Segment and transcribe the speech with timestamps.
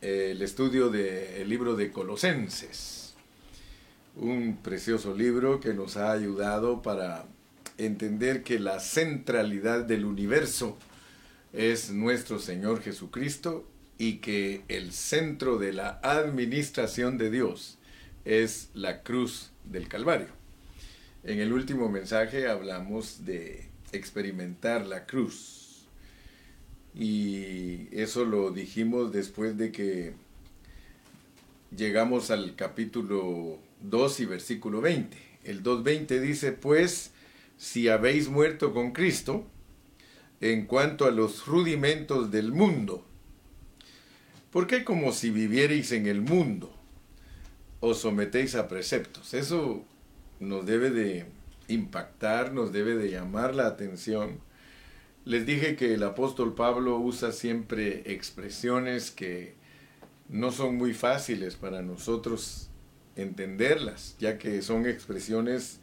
[0.00, 3.14] el estudio del libro de Colosenses,
[4.14, 7.24] un precioso libro que nos ha ayudado para
[7.78, 10.78] entender que la centralidad del universo
[11.52, 13.66] es nuestro Señor Jesucristo
[13.98, 17.78] y que el centro de la administración de Dios
[18.24, 20.28] es la cruz del Calvario.
[21.24, 25.57] En el último mensaje hablamos de experimentar la cruz
[26.98, 30.14] y eso lo dijimos después de que
[31.74, 35.16] llegamos al capítulo 2 y versículo 20.
[35.44, 37.12] El 2.20 dice, pues,
[37.56, 39.46] si habéis muerto con Cristo,
[40.40, 43.04] en cuanto a los rudimentos del mundo,
[44.50, 46.74] ¿por qué como si vivierais en el mundo
[47.78, 49.34] os sometéis a preceptos?
[49.34, 49.84] Eso
[50.40, 51.26] nos debe de
[51.68, 54.47] impactar, nos debe de llamar la atención.
[55.24, 59.54] Les dije que el apóstol Pablo usa siempre expresiones que
[60.28, 62.68] no son muy fáciles para nosotros
[63.16, 65.80] entenderlas, ya que son expresiones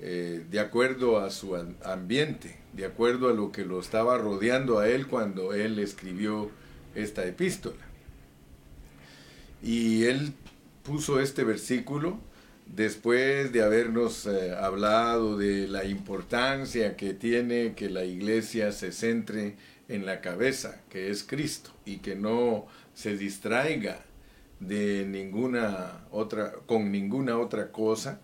[0.00, 4.88] eh, de acuerdo a su ambiente, de acuerdo a lo que lo estaba rodeando a
[4.88, 6.50] él cuando él escribió
[6.94, 7.84] esta epístola.
[9.62, 10.32] Y él
[10.82, 12.18] puso este versículo
[12.74, 19.56] después de habernos eh, hablado de la importancia que tiene que la iglesia se centre
[19.88, 24.04] en la cabeza, que es Cristo, y que no se distraiga
[24.60, 28.20] de ninguna otra, con ninguna otra cosa,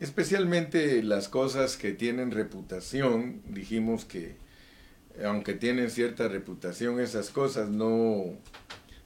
[0.00, 4.36] especialmente las cosas que tienen reputación, dijimos que
[5.24, 8.24] aunque tienen cierta reputación, esas cosas no,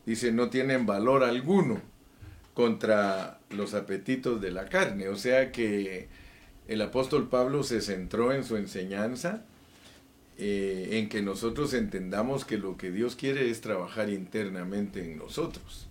[0.06, 1.80] dice, no tienen valor alguno
[2.54, 5.08] contra los apetitos de la carne.
[5.08, 6.08] O sea que
[6.68, 9.44] el apóstol Pablo se centró en su enseñanza,
[10.38, 15.88] eh, en que nosotros entendamos que lo que Dios quiere es trabajar internamente en nosotros.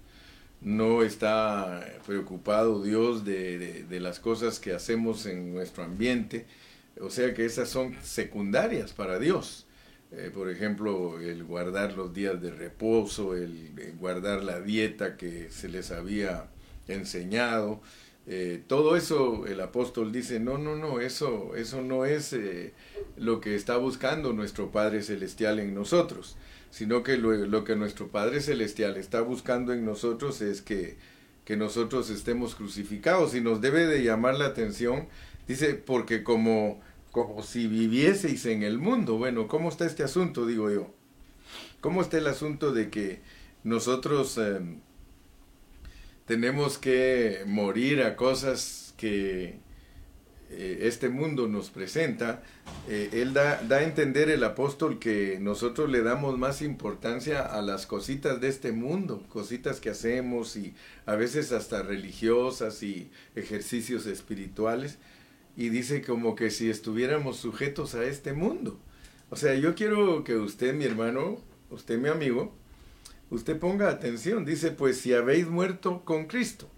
[0.61, 6.45] No está preocupado Dios de, las cosas que hacemos en nuestro ambiente,
[6.99, 9.65] o sea que esas son secundarias para Dios.
[10.11, 15.69] Eh, por ejemplo, el guardar los días de reposo, el, guardar la dieta que se
[15.69, 16.47] les había
[16.87, 17.81] enseñado.
[18.27, 22.73] Eh, todo eso el apóstol dice, no, no, no, eso, eso no es eh,
[23.17, 26.35] lo que está buscando nuestro Padre Celestial en nosotros,
[26.71, 30.97] sino que lo, que nuestro Padre Celestial está buscando en nosotros es que,
[31.45, 35.07] que nosotros estemos crucificados y nos debe de llamar la atención,
[35.47, 36.81] dice, porque como
[37.15, 39.17] como si vivieseis en el mundo.
[39.17, 40.93] Bueno, ¿cómo está este asunto, digo yo?
[41.79, 43.21] ¿Cómo está el asunto de que
[43.63, 44.81] nosotros em,
[46.25, 49.59] tenemos que morir a cosas que
[50.49, 52.43] eh, este mundo nos presenta?
[52.87, 57.61] Eh, él da, da a entender el apóstol que nosotros le damos más importancia a
[57.61, 60.73] las cositas de este mundo, cositas que hacemos y
[61.05, 64.97] a veces hasta religiosas y ejercicios espirituales
[65.57, 68.79] y dice como que si estuviéramos sujetos a este mundo.
[69.29, 72.53] O sea, yo quiero que usted, mi hermano, usted, mi amigo,
[73.29, 74.45] usted ponga atención.
[74.45, 76.69] Dice, pues si habéis muerto con Cristo.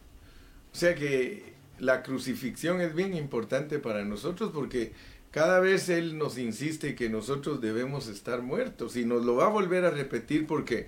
[0.73, 4.93] O sea que la crucifixión es bien importante para nosotros porque
[5.31, 9.49] cada vez Él nos insiste que nosotros debemos estar muertos y nos lo va a
[9.49, 10.87] volver a repetir porque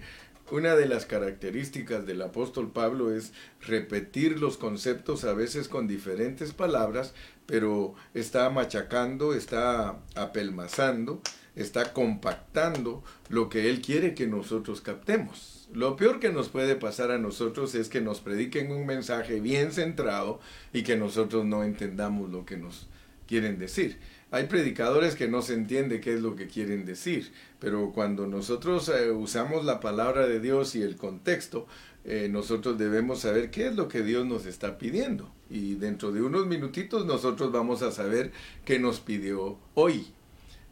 [0.52, 6.54] una de las características del apóstol Pablo es repetir los conceptos a veces con diferentes
[6.54, 7.14] palabras,
[7.46, 11.22] pero está machacando, está apelmazando,
[11.62, 15.68] está compactando lo que él quiere que nosotros captemos.
[15.74, 19.72] Lo peor que nos puede pasar a nosotros es que nos prediquen un mensaje bien
[19.72, 20.40] centrado
[20.74, 22.88] y que nosotros no entendamos lo que nos
[23.28, 24.00] quieren decir.
[24.32, 28.90] Hay predicadores que no se entiende qué es lo que quieren decir, pero cuando nosotros
[28.90, 31.68] eh, usamos la palabra de Dios y el contexto,
[32.06, 35.32] eh, nosotros debemos saber qué es lo que Dios nos está pidiendo.
[35.50, 38.32] Y dentro de unos minutitos nosotros vamos a saber
[38.66, 40.14] qué nos pidió hoy.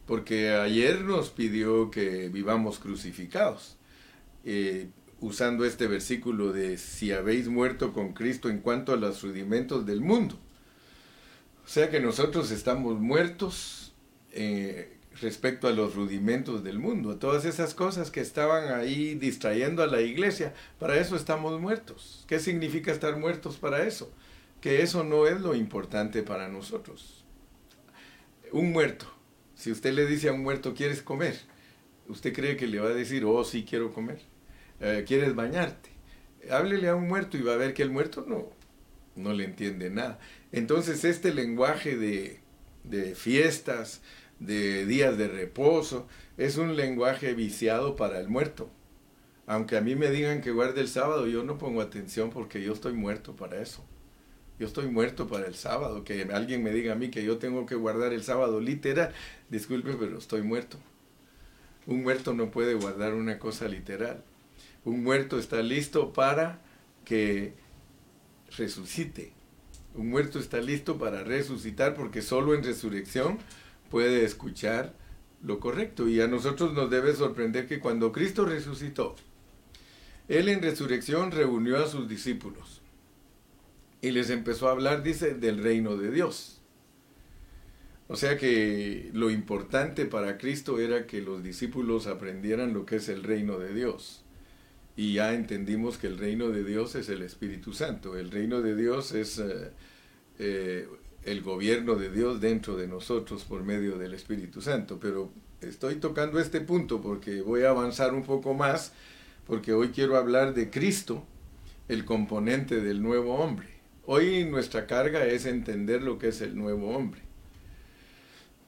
[0.08, 3.78] Porque ayer nos pidió que vivamos crucificados.
[4.46, 4.88] Eh,
[5.20, 10.02] usando este versículo de si habéis muerto con Cristo en cuanto a los rudimentos del
[10.02, 10.40] mundo.
[11.66, 13.94] O sea que nosotros estamos muertos
[14.32, 19.84] eh, respecto a los rudimentos del mundo, a todas esas cosas que estaban ahí distrayendo
[19.84, 20.54] a la iglesia.
[20.80, 22.24] Para eso estamos muertos.
[22.28, 24.12] ¿Qué significa estar muertos para eso?
[24.62, 27.26] Que eso no es lo importante para nosotros.
[28.52, 29.08] Un muerto,
[29.58, 31.36] si usted le dice a un muerto, ¿quieres comer?
[32.08, 34.22] ¿Usted cree que le va a decir, oh, sí quiero comer?
[34.80, 35.90] Eh, ¿Quieres bañarte?
[36.52, 38.50] Háblele a un muerto y va a ver que el muerto no,
[39.16, 40.20] no le entiende nada.
[40.52, 42.40] Entonces este lenguaje de,
[42.84, 44.04] de fiestas,
[44.40, 46.08] de días de reposo,
[46.38, 48.70] es un lenguaje viciado para el muerto.
[49.48, 52.74] Aunque a mí me digan que guarde el sábado, yo no pongo atención porque yo
[52.74, 53.84] estoy muerto para eso.
[54.60, 56.04] Yo estoy muerto para el sábado.
[56.04, 59.14] Que alguien me diga a mí que yo tengo que guardar el sábado literal,
[59.50, 60.78] disculpe, pero estoy muerto.
[61.86, 64.24] Un muerto no puede guardar una cosa literal.
[64.84, 66.62] Un muerto está listo para
[67.06, 67.54] que
[68.58, 69.34] resucite.
[69.94, 73.38] Un muerto está listo para resucitar porque solo en resurrección
[73.90, 74.94] puede escuchar
[75.44, 76.10] lo correcto.
[76.10, 79.16] Y a nosotros nos debe sorprender que cuando Cristo resucitó,
[80.28, 82.82] Él en resurrección reunió a sus discípulos
[84.02, 86.58] y les empezó a hablar, dice, del reino de Dios.
[88.10, 93.10] O sea que lo importante para Cristo era que los discípulos aprendieran lo que es
[93.10, 94.24] el reino de Dios.
[94.96, 98.18] Y ya entendimos que el reino de Dios es el Espíritu Santo.
[98.18, 99.72] El reino de Dios es eh,
[100.40, 100.88] eh,
[101.24, 105.00] el gobierno de Dios dentro de nosotros por medio del Espíritu Santo.
[105.00, 105.30] Pero
[105.60, 108.94] estoy tocando este punto porque voy a avanzar un poco más,
[109.46, 111.26] porque hoy quiero hablar de Cristo,
[111.90, 113.77] el componente del nuevo hombre.
[114.10, 117.20] Hoy nuestra carga es entender lo que es el nuevo hombre.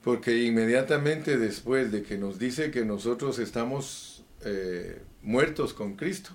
[0.04, 6.32] Porque inmediatamente después de que nos dice que nosotros estamos eh, muertos con Cristo,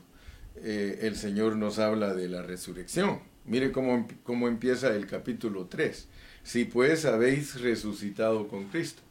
[0.56, 3.20] eh, el Señor nos habla de la resurrección.
[3.44, 6.08] Mire cómo, cómo empieza el capítulo 3.
[6.42, 9.02] Si pues habéis resucitado con Cristo.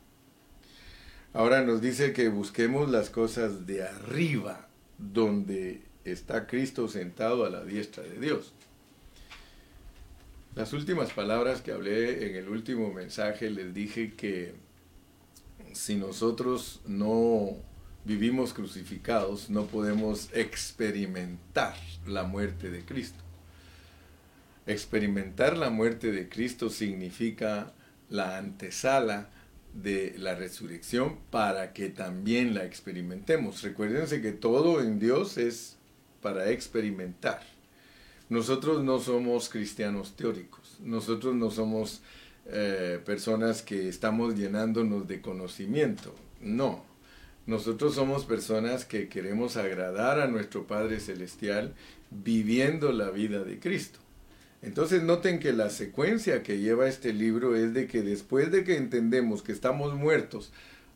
[1.34, 7.64] Ahora nos dice que busquemos las cosas de arriba, donde está Cristo sentado a la
[7.64, 8.56] diestra de Dios.
[10.56, 14.54] Las últimas palabras que hablé en el último mensaje les dije que
[15.74, 17.58] si nosotros no
[18.06, 23.18] vivimos crucificados, no podemos experimentar la muerte de Cristo.
[24.68, 27.74] Experimentar la muerte de Cristo significa
[28.10, 29.30] la antesala
[29.74, 33.64] de la resurrección para que también la experimentemos.
[33.64, 35.78] Recuérdense que todo en Dios es
[36.22, 37.53] para experimentar.
[38.34, 42.02] Nosotros no somos cristianos teóricos, nosotros no somos
[42.48, 46.84] eh, personas que estamos llenándonos de conocimiento, no.
[47.46, 51.76] Nosotros somos personas que queremos agradar a nuestro Padre Celestial
[52.10, 54.00] viviendo la vida de Cristo.
[54.64, 58.78] Entonces noten que la secuencia que lleva este libro es de que después de que
[58.78, 60.52] entendemos que estamos muertos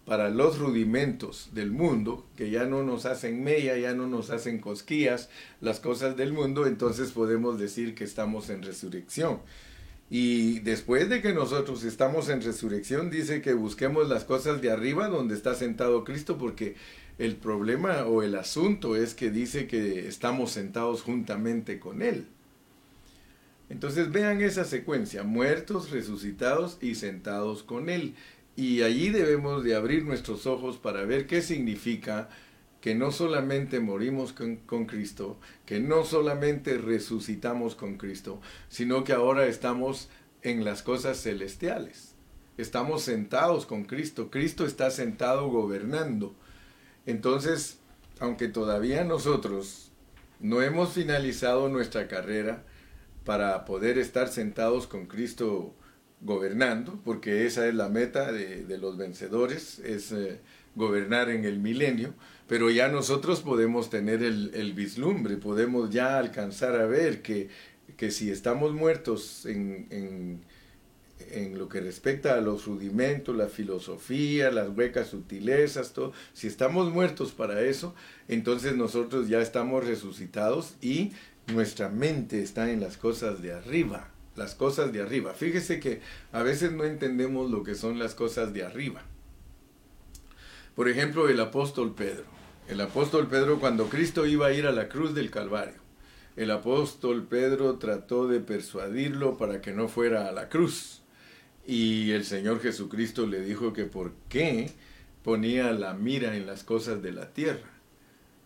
[0.07, 4.59] para los rudimentos del mundo, que ya no nos hacen mella, ya no nos hacen
[4.59, 9.41] cosquillas las cosas del mundo, entonces podemos decir que estamos en resurrección.
[10.09, 15.09] Y después de que nosotros estamos en resurrección, dice que busquemos las cosas de arriba
[15.09, 16.75] donde está sentado Cristo, porque
[17.17, 22.27] el problema o el asunto es que dice que estamos sentados juntamente con Él.
[23.69, 28.15] Entonces vean esa secuencia, muertos, resucitados y sentados con Él.
[28.57, 32.27] Y allí debemos de abrir nuestros ojos para ver qué significa
[32.81, 39.45] que no solamente morimos con, Cristo, que no solamente resucitamos con Cristo, sino que ahora
[39.45, 40.09] estamos
[40.41, 42.15] en las cosas celestiales.
[42.57, 44.31] Estamos sentados con Cristo.
[44.31, 46.33] Cristo está sentado gobernando.
[47.05, 47.77] Entonces,
[48.19, 49.91] aunque todavía nosotros
[50.39, 52.63] no hemos finalizado nuestra carrera
[53.23, 55.75] para poder estar sentados con Cristo
[56.21, 60.39] gobernando, porque esa es la meta de, los vencedores, es eh,
[60.75, 62.13] gobernar en el milenio,
[62.47, 67.49] pero ya nosotros podemos tener el, vislumbre, podemos ya alcanzar a ver que,
[67.97, 70.41] que si estamos muertos en, en,
[71.31, 76.91] en, lo que respecta a los rudimentos, la filosofía, las huecas sutilezas, todo, si estamos
[76.91, 77.93] muertos para eso,
[78.27, 81.11] entonces nosotros ya estamos resucitados y
[81.53, 85.33] nuestra mente está en las cosas de arriba las cosas de arriba.
[85.33, 86.01] Fíjese que
[86.31, 89.03] a veces no entendemos lo que son las cosas de arriba.
[90.75, 92.25] Por ejemplo, el apóstol Pedro.
[92.67, 95.81] El apóstol Pedro cuando Cristo iba a ir a la cruz del Calvario,
[96.35, 101.01] el apóstol Pedro trató de persuadirlo para que no fuera a la cruz.
[101.65, 104.69] Y el Señor Jesucristo le dijo que por qué
[105.23, 107.69] ponía la mira en las cosas de la tierra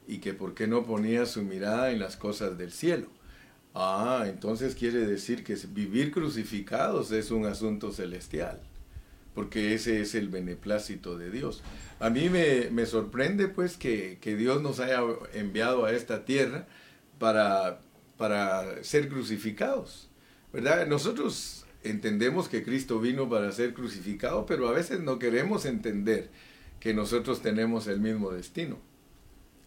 [0.07, 3.07] y que por qué no ponía su mirada en las cosas del cielo.
[3.73, 8.59] Ah, entonces quiere decir que vivir crucificados es un asunto celestial,
[9.33, 11.63] porque ese es el beneplácito de Dios.
[11.99, 15.01] A mí me, sorprende pues que, Dios nos haya
[15.33, 16.67] enviado a esta tierra
[17.17, 17.79] para,
[18.17, 20.09] para ser crucificados,
[20.51, 20.85] ¿verdad?
[20.87, 26.29] Nosotros entendemos que Cristo vino para ser crucificado, pero a veces no queremos entender
[26.81, 28.79] que nosotros tenemos el mismo destino.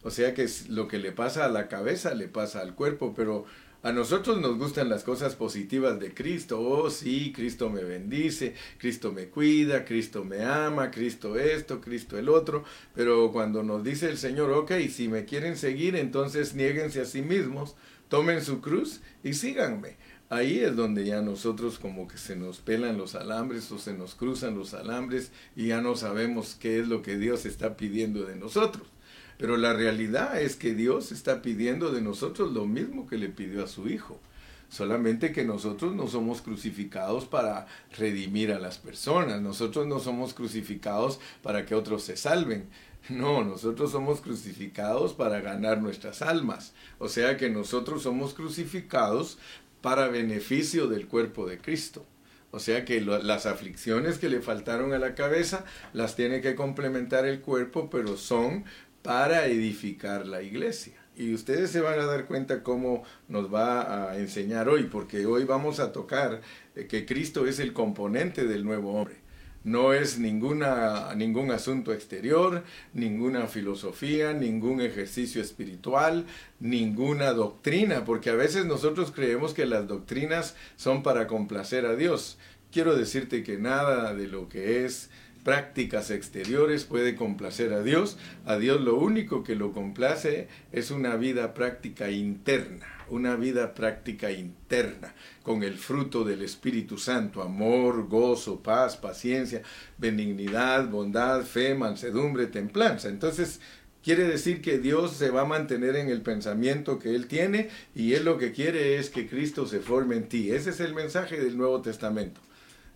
[0.02, 3.46] O sea que lo que le pasa a la cabeza le pasa al cuerpo, pero
[3.84, 6.58] A nosotros nos gustan las cosas positivas de Cristo.
[6.58, 12.30] Oh, sí, Cristo me bendice, Cristo me cuida, Cristo me ama, Cristo esto, Cristo el
[12.30, 12.64] otro.
[12.94, 17.20] Pero cuando nos dice el Señor, ok, si me quieren seguir, entonces niéguense a sí
[17.20, 17.76] mismos,
[18.08, 19.96] tomen su cruz y síganme.
[20.30, 24.14] Ahí es donde ya nosotros como que se nos pelan los alambres o se nos
[24.14, 28.36] cruzan los alambres y ya no sabemos qué es lo que Dios está pidiendo de
[28.36, 28.93] nosotros.
[29.38, 33.64] Pero la realidad es que Dios está pidiendo de nosotros lo mismo que le pidió
[33.64, 34.20] a su Hijo.
[34.68, 41.20] Solamente que nosotros no somos crucificados para redimir a las personas, nosotros no somos crucificados
[41.42, 42.68] para que otros se salven.
[43.08, 46.72] No, nosotros somos crucificados para ganar nuestras almas.
[46.98, 49.38] O sea que nosotros somos crucificados
[49.82, 52.06] para beneficio del cuerpo de Cristo.
[52.50, 57.26] O sea que las aflicciones que le faltaron a la cabeza las tiene que complementar
[57.26, 58.64] el cuerpo, pero son
[59.04, 60.94] para edificar la iglesia.
[61.14, 65.44] Y ustedes se van a dar cuenta cómo nos va a enseñar hoy, porque hoy
[65.44, 66.40] vamos a tocar
[66.88, 69.16] que Cristo es el componente del nuevo hombre.
[69.62, 76.24] No es ninguna, ningún asunto exterior, ninguna filosofía, ningún ejercicio espiritual,
[76.58, 82.38] ninguna doctrina, porque a veces nosotros creemos que las doctrinas son para complacer a Dios.
[82.72, 85.10] Quiero decirte que nada de lo que es
[85.44, 88.16] prácticas exteriores puede complacer a Dios.
[88.46, 94.32] A Dios lo único que lo complace es una vida práctica interna, una vida práctica
[94.32, 99.62] interna, con el fruto del Espíritu Santo, amor, gozo, paz, paciencia,
[99.98, 103.08] benignidad, bondad, fe, mansedumbre, templanza.
[103.08, 103.60] Entonces,
[104.02, 108.14] quiere decir que Dios se va a mantener en el pensamiento que Él tiene y
[108.14, 110.50] Él lo que quiere es que Cristo se forme en ti.
[110.50, 112.40] Ese es el mensaje del Nuevo Testamento.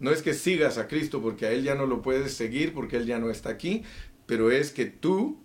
[0.01, 2.97] No es que sigas a Cristo porque a Él ya no lo puedes seguir porque
[2.97, 3.83] Él ya no está aquí,
[4.27, 5.39] pero es que tú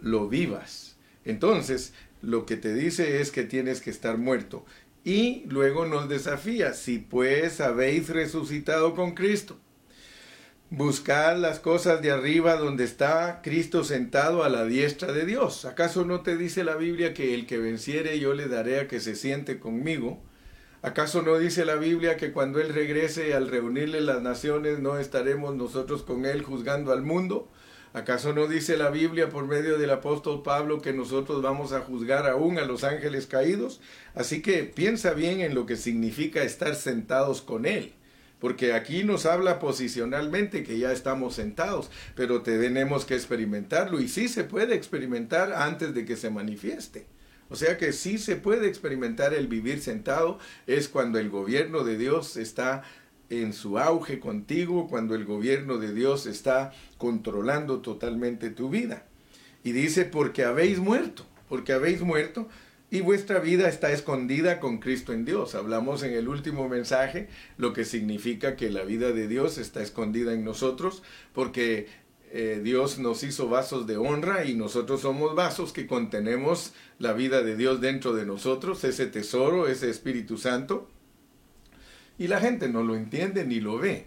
[0.00, 0.96] lo vivas.
[1.24, 4.64] Entonces, lo que te dice es que tienes que estar muerto.
[5.04, 9.58] Y luego nos desafía, si pues habéis resucitado con Cristo,
[10.70, 15.64] buscad las cosas de arriba donde está Cristo sentado a la diestra de Dios.
[15.64, 19.00] ¿Acaso no te dice la Biblia que el que venciere yo le daré a que
[19.00, 20.22] se siente conmigo?
[20.80, 25.56] ¿Acaso no dice la Biblia que cuando Él regrese al reunirle las naciones no estaremos
[25.56, 27.48] nosotros con Él juzgando al mundo?
[27.94, 32.28] ¿Acaso no dice la Biblia por medio del apóstol Pablo que nosotros vamos a juzgar
[32.28, 33.80] aún a los ángeles caídos?
[34.14, 37.94] Así que piensa bien en lo que significa estar sentados con Él.
[38.38, 44.28] Porque aquí nos habla posicionalmente que ya estamos sentados, pero tenemos que experimentarlo y sí
[44.28, 47.06] se puede experimentar antes de que se manifieste.
[47.50, 51.96] O sea que sí se puede experimentar el vivir sentado, es cuando el gobierno de
[51.96, 52.82] Dios está
[53.30, 59.06] en su auge contigo, cuando el gobierno de Dios está controlando totalmente tu vida.
[59.64, 62.48] Y dice, porque habéis muerto, porque habéis muerto
[62.90, 65.54] y vuestra vida está escondida con Cristo en Dios.
[65.54, 67.28] Hablamos en el último mensaje
[67.58, 71.02] lo que significa que la vida de Dios está escondida en nosotros,
[71.34, 71.88] porque
[72.32, 77.42] eh, Dios nos hizo vasos de honra y nosotros somos vasos que contenemos la vida
[77.42, 80.88] de Dios dentro de nosotros, ese tesoro, ese Espíritu Santo.
[82.18, 84.06] Y la gente no lo entiende ni lo ve.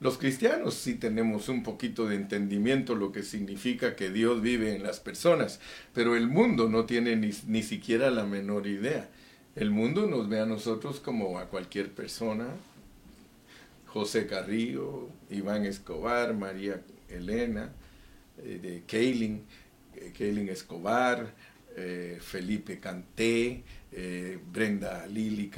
[0.00, 4.82] Los cristianos sí tenemos un poquito de entendimiento lo que significa que Dios vive en
[4.82, 5.60] las personas,
[5.94, 9.08] pero el mundo no tiene ni, ni siquiera la menor idea.
[9.54, 12.48] El mundo nos ve a nosotros como a cualquier persona.
[13.86, 17.72] José Carrillo, Iván Escobar, María Elena,
[18.42, 19.44] eh, de Kaylin,
[19.96, 21.32] eh, Escobar,
[21.76, 23.62] eh, Felipe Canté,
[24.50, 25.50] Brenda Lili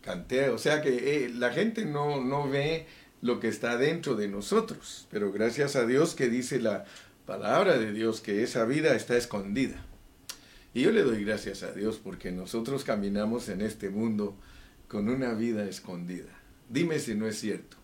[0.00, 0.48] Canté.
[0.48, 2.86] O sea que la gente no, no ve
[3.22, 6.84] lo que está dentro de nosotros, pero gracias a Dios que dice la
[7.26, 9.84] palabra de Dios que esa vida está escondida.
[10.74, 14.36] Y yo le doy gracias a Dios porque nosotros caminamos en este mundo
[14.88, 16.30] con una vida escondida.
[16.68, 17.76] Dime si no es cierto.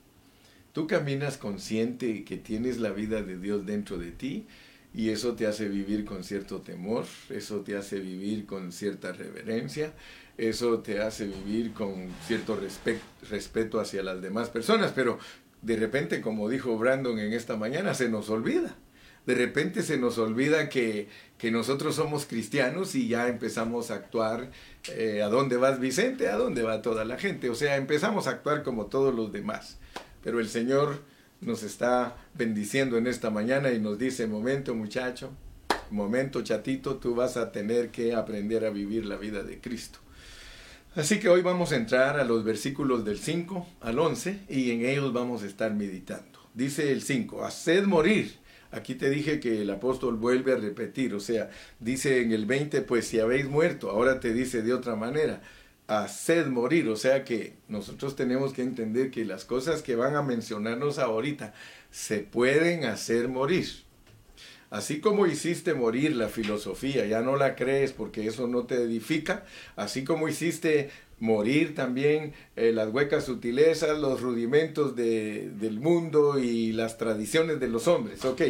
[0.72, 4.46] Tú caminas consciente que tienes la vida de Dios dentro de ti
[4.94, 9.92] y eso te hace vivir con cierto temor, eso te hace vivir con cierta reverencia,
[10.36, 12.58] eso te hace vivir con cierto
[13.28, 15.18] respeto hacia las demás personas, pero
[15.62, 18.76] de repente, como dijo Brandon en esta mañana, se nos olvida.
[19.26, 21.08] De repente se nos olvida que,
[21.42, 24.50] nosotros somos cristianos y ya empezamos a actuar,
[24.88, 26.28] eh, ¿a dónde vas Vicente?
[26.28, 27.50] ¿A dónde va toda la gente?
[27.50, 29.78] O sea, empezamos a actuar como todos los demás.
[30.22, 31.00] Pero el Señor
[31.40, 35.30] nos está bendiciendo en esta mañana y nos dice, momento muchacho,
[35.90, 39.98] momento chatito, tú vas a tener que aprender a vivir la vida de Cristo.
[40.94, 44.84] Así que hoy vamos a entrar a los versículos del 5 al 11 y en
[44.84, 46.40] ellos vamos a estar meditando.
[46.52, 48.38] Dice el 5, haced morir.
[48.72, 51.50] Aquí te dije que el apóstol vuelve a repetir, o sea,
[51.80, 55.42] dice en el 20, pues si habéis muerto, ahora te dice de otra manera,
[55.90, 56.88] haced morir.
[56.88, 61.52] O sea que nosotros tenemos que entender que las cosas que van a mencionarnos ahorita
[61.90, 63.89] se pueden hacer morir.
[64.70, 69.44] Así como hiciste morir la filosofía, ya no la crees porque eso no te edifica,
[69.74, 76.72] así como hiciste morir también eh, las huecas sutilezas, los rudimentos de, del mundo y
[76.72, 78.24] las tradiciones de los hombres.
[78.24, 78.42] Ok,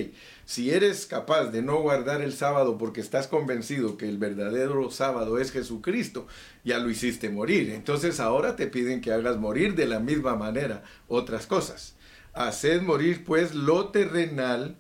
[0.45, 5.39] si eres capaz de no guardar el sábado porque estás convencido que el verdadero sábado
[5.39, 6.27] es Jesucristo,
[6.65, 7.71] ya lo hiciste morir.
[7.71, 11.97] Entonces ahora te piden que hagas morir de la misma manera otras cosas.
[12.33, 14.77] Haced morir pues lo terrenal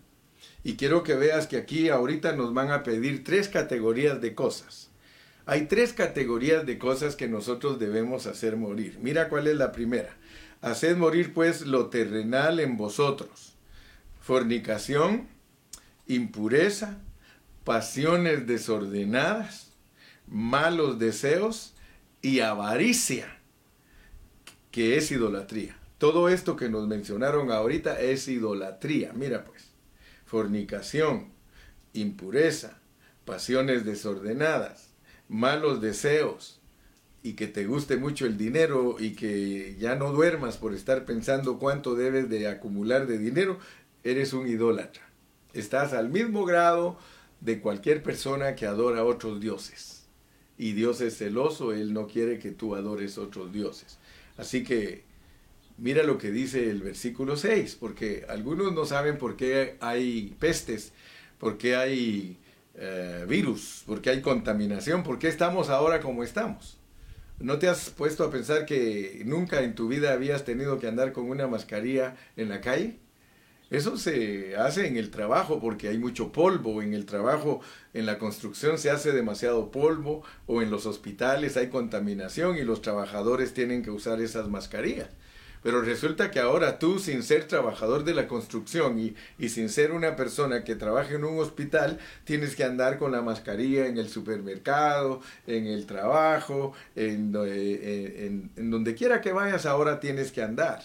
[0.62, 4.90] y quiero que veas que aquí ahorita nos van a pedir tres categorías de cosas.
[5.46, 8.98] Hay tres categorías de cosas que nosotros debemos hacer morir.
[9.00, 10.16] Mira cuál es la primera.
[10.60, 13.54] Haced morir pues lo terrenal en vosotros.
[14.20, 15.28] Fornicación,
[16.06, 16.98] impureza,
[17.64, 19.72] pasiones desordenadas,
[20.26, 21.74] malos deseos
[22.20, 23.38] y avaricia,
[24.70, 25.76] que es idolatría.
[25.96, 29.12] Todo esto que nos mencionaron ahorita es idolatría.
[29.14, 29.69] Mira pues
[30.30, 31.32] fornicación,
[31.92, 32.78] impureza,
[33.24, 34.90] pasiones desordenadas,
[35.28, 36.60] malos deseos,
[37.24, 41.58] y que te guste mucho el dinero y que ya no duermas por estar pensando
[41.58, 43.58] cuánto debes de acumular de dinero,
[44.04, 45.02] eres un idólatra.
[45.52, 46.96] Estás al mismo grado
[47.40, 50.06] de cualquier persona que adora a otros dioses.
[50.56, 53.98] Y Dios es celoso, Él no quiere que tú adores otros dioses.
[54.36, 55.09] Así que
[55.80, 60.92] Mira lo que dice el versículo 6, porque algunos no saben por qué hay pestes,
[61.38, 62.36] por qué hay
[62.74, 66.78] eh, virus, por qué hay contaminación, por qué estamos ahora como estamos.
[67.38, 71.14] ¿No te has puesto a pensar que nunca en tu vida habías tenido que andar
[71.14, 72.98] con una mascarilla en la calle?
[73.70, 76.82] Eso se hace en el trabajo porque hay mucho polvo.
[76.82, 77.62] En el trabajo,
[77.94, 82.82] en la construcción se hace demasiado polvo o en los hospitales hay contaminación y los
[82.82, 85.08] trabajadores tienen que usar esas mascarillas.
[85.62, 88.98] Pero resulta que ahora tú, sin ser trabajador de la construcción
[89.38, 93.20] y, sin ser una persona que trabaja en un hospital, tienes que andar con la
[93.20, 99.66] mascarilla en el supermercado, en el trabajo, en, eh, en, en donde quiera que vayas
[99.66, 100.82] ahora tienes que andar.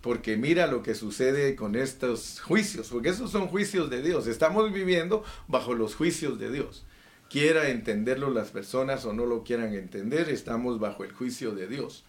[0.00, 4.26] Porque mira lo que sucede con estos juicios, porque esos son juicios de Dios.
[4.26, 6.84] Estamos viviendo bajo los juicios de Dios.
[7.30, 12.04] Quiera entenderlo las personas o no lo quieran entender, estamos bajo el juicio de Dios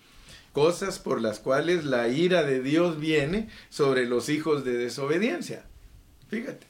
[0.57, 5.65] cosas por las cuales la ira de Dios viene sobre los hijos de desobediencia.
[6.29, 6.65] Fíjate,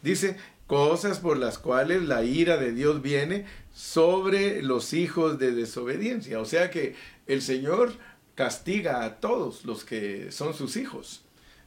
[0.00, 0.36] dice,
[0.68, 6.38] cosas por las cuales la ira de Dios viene sobre los hijos de desobediencia.
[6.38, 6.94] O sea que
[7.26, 7.94] el Señor
[8.36, 11.22] castiga a todos los que son sus hijos.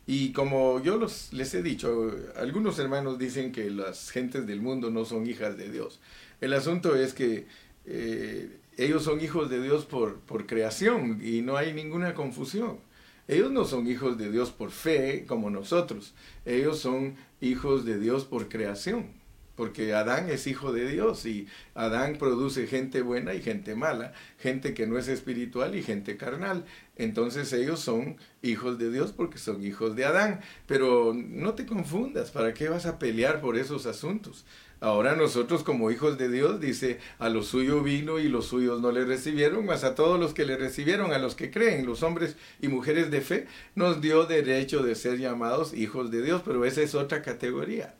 [0.07, 4.91] Y como yo los, les he dicho, algunos hermanos dicen que las gentes del mundo
[4.91, 5.99] no son hijas de Dios.
[6.39, 7.47] El asunto es que
[7.85, 12.79] eh, ellos son hijos de Dios por, por creación y no hay ninguna confusión.
[13.27, 16.13] Ellos no son hijos de Dios por fe como nosotros.
[16.45, 19.07] Ellos son hijos de Dios por creación.
[19.55, 24.73] Porque Adán es hijo de Dios y Adán produce gente buena y gente mala, gente
[24.73, 26.65] que no es espiritual y gente carnal.
[26.97, 30.41] Entonces ellos son hijos de Dios porque son hijos de Adán.
[30.67, 34.45] Pero no te confundas, ¿para qué vas a pelear por esos asuntos?
[34.85, 38.91] Ahora nosotros como hijos de Dios, dice, a los suyos vino y los suyos no
[38.91, 42.35] le recibieron, mas a todos los que le recibieron, a los que creen, los hombres
[42.61, 46.83] y mujeres de fe, nos dio derecho de ser llamados hijos de Dios, pero esa
[46.83, 47.95] es otra categoría.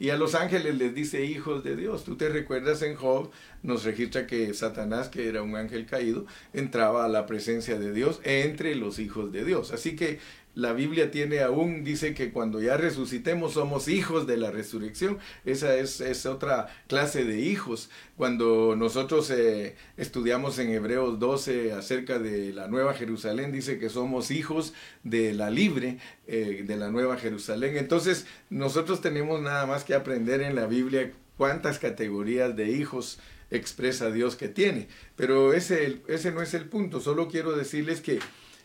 [0.00, 2.04] Y a los ángeles les dice hijos de Dios.
[2.04, 3.30] Tú te recuerdas en Job,
[3.62, 8.18] nos registra que Satanás, que era un ángel caído, entraba a la presencia de Dios
[8.24, 9.72] entre los hijos de Dios.
[9.72, 10.20] Así que
[10.54, 15.18] la Biblia tiene aún, dice que cuando ya resucitemos somos hijos de la resurrección.
[15.44, 17.88] Esa es, otra clase de hijos.
[18.16, 24.30] Cuando nosotros eh, estudiamos en Hebreos 12 acerca de la Nueva Jerusalén, dice que somos
[24.30, 27.76] hijos de la libre, eh, de la Nueva Jerusalén.
[27.76, 33.20] Entonces nosotros tenemos nada más que aprender en la Biblia cuántas categorías de hijos
[33.52, 34.88] expresa Dios que tiene.
[35.16, 36.00] Pero ese
[36.34, 37.00] no es el punto.
[37.00, 38.18] Solo quiero decirles que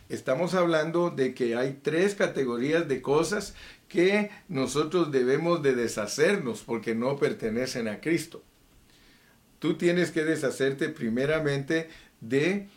[0.07, 3.55] Estamos hablando de que hay tres categorías de cosas
[3.87, 8.43] que nosotros debemos de deshacernos porque no pertenecen a Cristo.
[9.57, 11.89] Tú tienes que deshacerte primeramente
[12.21, 12.67] de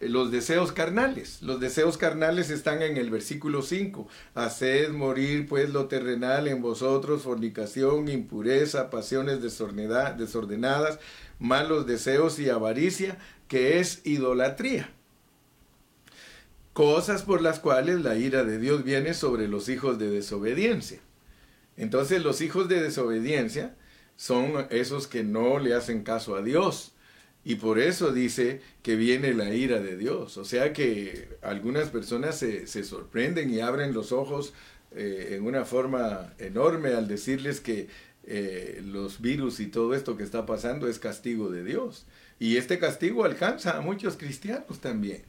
[0.00, 1.42] los deseos carnales.
[1.42, 4.06] Los deseos carnales están en el versículo 5.
[4.34, 11.00] Haced morir pues lo terrenal en vosotros, fornicación, impureza, pasiones desordenadas,
[11.40, 13.18] malos deseos y avaricia,
[13.48, 14.95] que es idolatría
[16.76, 21.00] cosas por las cuales la ira de Dios viene sobre los hijos de desobediencia.
[21.78, 23.74] Entonces los hijos de desobediencia
[24.16, 26.92] son esos que no le hacen caso a Dios
[27.44, 30.36] Y por eso dice que viene la ira de Dios.
[30.36, 34.52] O sea que algunas personas se, sorprenden y abren los ojos
[34.94, 37.88] eh, en una forma enorme al decirles que
[38.24, 42.04] eh, los virus y todo esto que está pasando es castigo de Dios.
[42.38, 45.22] Y este castigo alcanza a muchos cristianos también.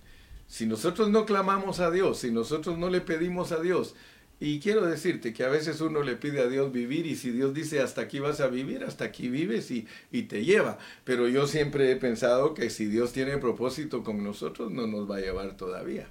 [0.47, 3.95] Si nosotros no clamamos a Dios, si nosotros no le pedimos a Dios,
[4.39, 7.55] y quiero decirte que a veces uno le pide a Dios vivir y si Dios
[7.55, 10.77] dice hasta aquí vas a vivir, hasta aquí vives y, y, te lleva.
[11.03, 15.17] Pero yo siempre he pensado que si Dios tiene propósito con nosotros, no nos va
[15.17, 16.09] a llevar todavía.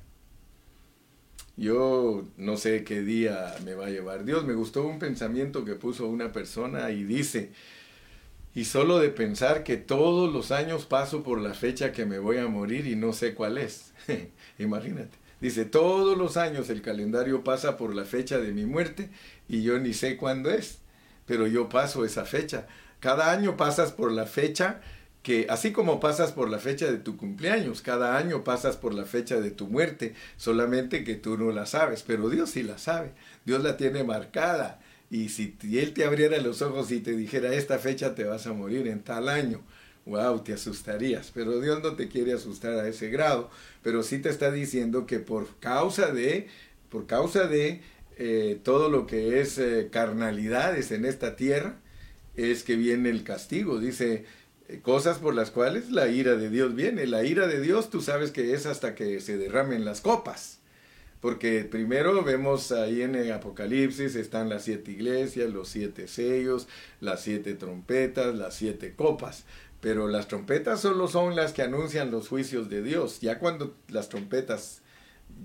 [1.57, 4.44] Yo no sé qué día me va a llevar Dios.
[4.44, 7.53] Me gustó un pensamiento que puso una persona y dice,
[8.57, 12.38] y solo de pensar que todos los años paso por la fecha que me voy
[12.38, 13.92] a morir y no sé cuál es.
[14.59, 15.19] Imagínate.
[15.42, 19.11] Dice, todos los años el calendario pasa por la fecha de mi muerte
[19.47, 20.79] y yo ni sé cuándo es,
[21.27, 22.66] pero yo paso esa fecha.
[22.99, 24.81] Cada año pasas por la fecha
[25.23, 29.05] que, así como pasas por la fecha de tu cumpleaños, cada año pasas por la
[29.05, 33.12] fecha de tu muerte, solamente que tú no la sabes, pero Dios sí la sabe,
[33.45, 34.81] Dios la tiene marcada.
[35.11, 38.53] Y si Él te abriera los ojos y te dijera, esta fecha te vas a
[38.53, 39.62] morir en tal año,
[40.05, 41.31] wow, te asustarías.
[41.33, 43.51] Pero Dios no te quiere asustar a ese grado,
[43.83, 46.49] pero sí te está diciendo que por causa de,
[46.88, 47.83] por causa de
[48.19, 51.77] eh, todo lo que es eh, carnalidades en esta tierra,
[52.37, 53.79] es que viene el castigo.
[53.79, 54.25] Dice,
[54.69, 57.07] eh, cosas por las cuales la ira de Dios viene.
[57.07, 60.61] La ira de Dios tú sabes que es hasta que se derramen las copas.
[61.20, 66.68] Porque primero vemos ahí en el Apocalipsis están las siete iglesias, los siete sellos,
[67.00, 69.44] las siete trompetas, las siete copas.
[69.81, 73.20] Pero las trompetas solo son las que anuncian los juicios de Dios.
[73.20, 74.83] Ya cuando las trompetas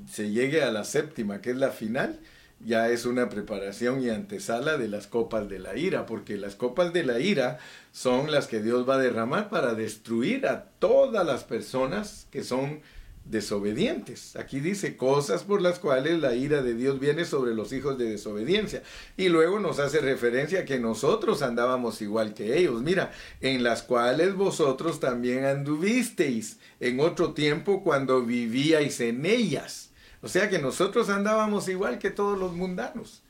[0.10, 2.20] se llegue a la séptima, que es la final,
[2.66, 6.94] ya es una preparación y antesala de las copas de la ira, porque las copas
[6.94, 7.60] de la ira
[7.92, 12.82] son las que Dios va a derramar para destruir a todas las personas que son
[13.26, 14.36] desobedientes.
[14.36, 18.10] Aquí dice cosas por las cuales la ira de Dios viene sobre los hijos de
[18.10, 18.84] desobediencia.
[19.18, 22.82] Y luego nos hace referencia a que nosotros andábamos igual que ellos.
[22.82, 29.92] Mira, en las cuales vosotros también anduvisteis en otro tiempo cuando vivíais en ellas.
[30.22, 33.21] O sea que nosotros andábamos igual que todos los mundanos.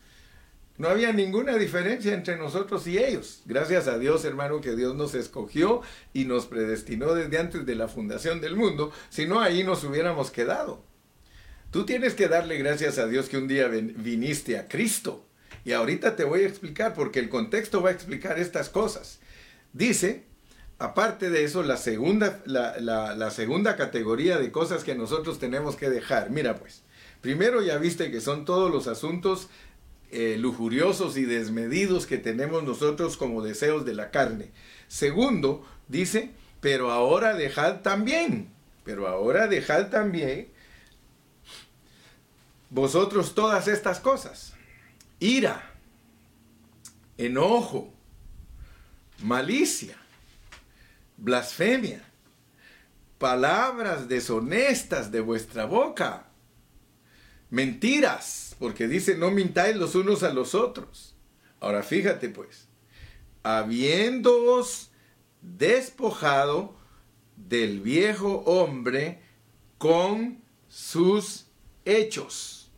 [0.82, 3.44] No había ninguna diferencia entre nosotros y ellos.
[3.46, 7.88] Gracias a Dios, hermano, que Dios nos escogió y nos predestinó desde antes de la
[7.88, 10.84] fundación del mundo, si no ahí nos hubiéramos quedado.
[11.70, 15.24] Tú tienes que darle gracias a Dios que un día viniste a Cristo.
[15.66, 19.20] Y ahorita te voy a explicar, porque el contexto va a explicar estas cosas.
[19.74, 20.24] Dice,
[20.80, 25.92] aparte de eso, la segunda, la, la segunda categoría de cosas que nosotros tenemos que
[25.92, 26.32] dejar.
[26.32, 26.82] Mira pues,
[27.22, 29.48] primero ya viste que son todos los asuntos
[30.12, 34.52] eh, lujuriosos y desmedidos que tenemos nosotros como deseos de la carne.
[34.88, 38.50] Segundo, dice, pero ahora dejad también,
[38.84, 40.50] pero ahora dejad también
[42.72, 44.54] vosotros todas estas cosas.
[45.20, 45.72] Ira,
[47.18, 47.94] enojo,
[49.20, 49.96] malicia,
[51.18, 52.02] blasfemia,
[53.20, 56.26] palabras deshonestas de vuestra boca,
[57.52, 61.16] mentiras porque dice, no mintáis los unos a los otros.
[61.60, 62.68] Ahora fíjate pues,
[63.44, 64.90] habiéndoos
[65.42, 66.76] despojado
[67.36, 69.22] del viejo hombre
[69.78, 71.48] con sus
[71.86, 72.72] hechos.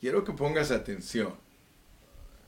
[0.00, 1.34] Quiero que pongas atención,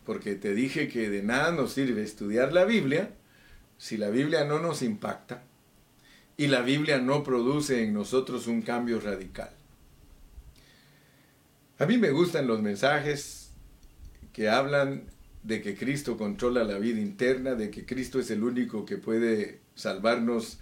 [0.05, 3.15] porque te dije que de nada nos sirve estudiar la Biblia
[3.79, 5.45] si la Biblia no nos impacta
[6.37, 9.51] y la Biblia no produce en nosotros un cambio radical.
[11.79, 13.51] A mí me gustan los mensajes
[14.33, 15.05] que hablan
[15.43, 19.61] de que Cristo controla la vida interna, de que Cristo es el único que puede
[19.75, 20.59] salvarnos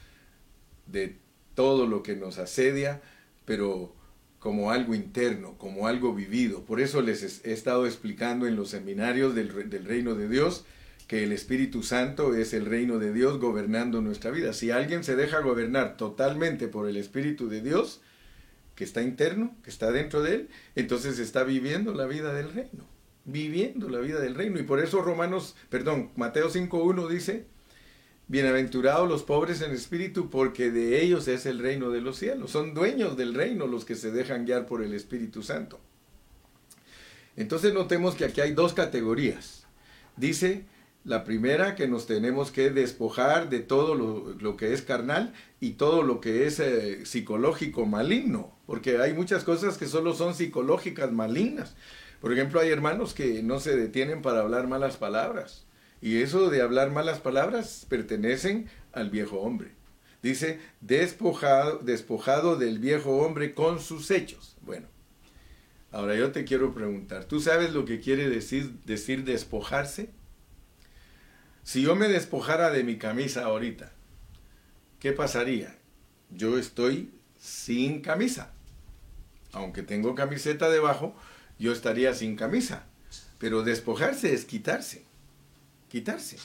[0.86, 1.16] de
[1.54, 3.02] todo lo que nos asedia,
[3.44, 3.94] pero
[4.38, 6.64] como algo interno, como algo vivido.
[6.64, 10.64] Por eso les he estado explicando en los seminarios del, del, reino de Dios
[11.06, 14.54] que el Espíritu Santo es el reino de Dios gobernando nuestra vida.
[14.54, 18.00] Si alguien se deja gobernar totalmente por el Espíritu de Dios,
[18.74, 22.86] que está interno, que está dentro de él, entonces está viviendo la vida del reino,
[23.24, 24.58] viviendo la vida del reino.
[24.58, 27.46] Y por eso Romanos, perdón, Mateo 5.1 dice,
[28.28, 32.50] bienaventurados los pobres en espíritu, porque de ellos es el reino de los cielos.
[32.50, 35.78] Son dueños del reino los que se dejan guiar por el Espíritu Santo.
[37.36, 39.66] Entonces notemos que aquí hay dos categorías.
[40.16, 40.64] Dice
[41.04, 46.02] la primera, que nos tenemos que despojar de todo lo, que es carnal y todo
[46.02, 51.74] lo que es eh, psicológico maligno, porque hay muchas cosas que solo son psicológicas malignas.
[52.20, 55.66] Por ejemplo, hay hermanos que no se detienen para hablar malas palabras.
[56.00, 59.72] Y eso de hablar malas palabras pertenecen al viejo hombre.
[60.22, 64.56] Dice, despojado, despojado del viejo hombre con sus hechos.
[64.62, 64.86] Bueno,
[65.90, 70.10] ahora yo te quiero preguntar, ¿tú sabes lo que quiere decir, decir despojarse?
[71.62, 73.92] Si yo me despojara de mi camisa ahorita,
[74.98, 75.78] ¿qué pasaría?
[76.30, 78.52] Yo estoy sin camisa.
[79.52, 81.14] Aunque tengo camiseta debajo,
[81.58, 82.86] yo estaría sin camisa.
[83.38, 85.04] Pero despojarse es quitarse.
[85.88, 86.38] Quitarse.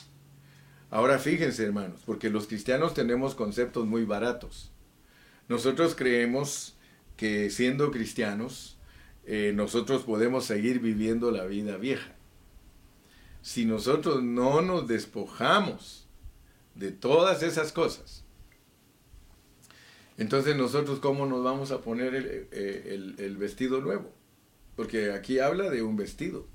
[0.90, 4.70] Ahora fíjense, hermanos, porque los cristianos tenemos conceptos muy baratos.
[5.48, 6.76] Nosotros creemos
[7.16, 8.78] que siendo cristianos,
[9.24, 12.17] eh, nosotros podemos seguir viviendo la vida vieja.
[13.48, 16.06] Si nosotros no nos despojamos
[16.74, 18.22] de todas esas cosas,
[20.18, 24.12] entonces nosotros cómo nos vamos a poner el, eh, el vestido nuevo?
[24.76, 26.46] Porque aquí habla de un vestido.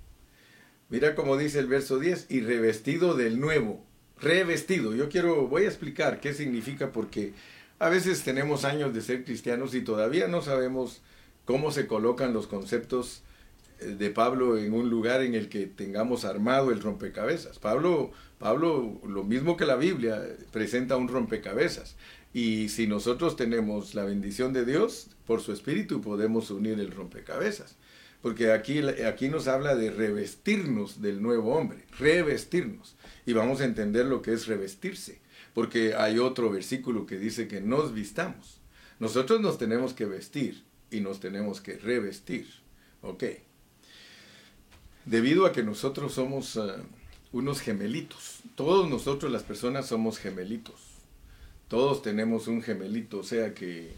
[0.89, 3.83] Mira cómo dice el verso 10, y revestido del nuevo
[4.21, 4.93] revestido.
[4.93, 7.33] Yo quiero, voy a explicar qué significa porque
[7.79, 11.01] a veces tenemos años de ser cristianos y todavía no sabemos
[11.45, 13.23] cómo se colocan los conceptos
[13.79, 17.59] de Pablo en un lugar en el que tengamos armado el rompecabezas.
[17.59, 21.95] Pablo, Pablo, lo mismo que la Biblia, presenta un rompecabezas.
[22.33, 27.75] Y si nosotros tenemos la bendición de Dios, por su espíritu podemos unir el rompecabezas.
[28.21, 34.05] Porque aquí, aquí nos habla de revestirnos del nuevo hombre, revestirnos y vamos a entender
[34.05, 35.19] lo que es revestirse,
[35.53, 38.61] porque hay otro versículo que dice que nos vistamos.
[38.99, 42.47] Nosotros nos tenemos que vestir y nos tenemos que revestir.
[43.01, 43.23] Ok.
[45.05, 46.77] Debido a que nosotros somos ah,
[47.31, 50.75] unos gemelitos, todos nosotros las personas somos gemelitos.
[51.67, 53.93] Todos tenemos un gemelito, o sea que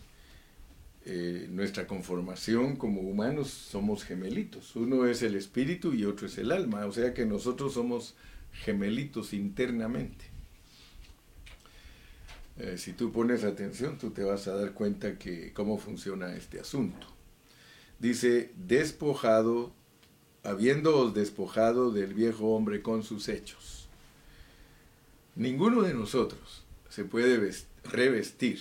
[1.05, 4.75] eh, nuestra conformación como humanos somos gemelitos.
[4.75, 8.15] Uno es el espíritu y otro es el alma, o sea que nosotros somos
[8.51, 10.25] gemelitos internamente.
[12.57, 16.59] Eh, si tú pones atención, tú te vas a dar cuenta que cómo funciona este
[16.59, 17.05] asunto.
[17.99, 19.73] Dice, despojado,
[20.45, 23.87] habiéndoos despojado del viejo hombre con sus hechos.
[25.35, 27.51] Ninguno de nosotros se puede
[27.83, 28.59] revestir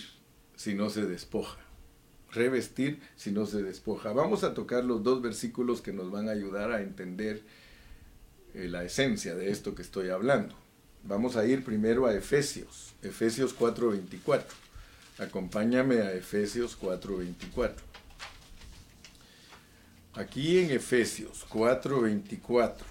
[0.55, 1.59] si no se despoja.
[2.31, 4.11] Revestir si no se despoja.
[4.11, 7.43] Vamos a tocar los dos versículos que nos van a ayudar a entender
[8.53, 10.55] eh, la esencia de esto que estoy hablando.
[11.03, 14.43] Vamos a ir primero a Efesios, Efesios 4:24.
[15.19, 17.94] Acompáñame a Efesios 4:24.
[20.15, 22.85] Aquí en Efesios 4:24,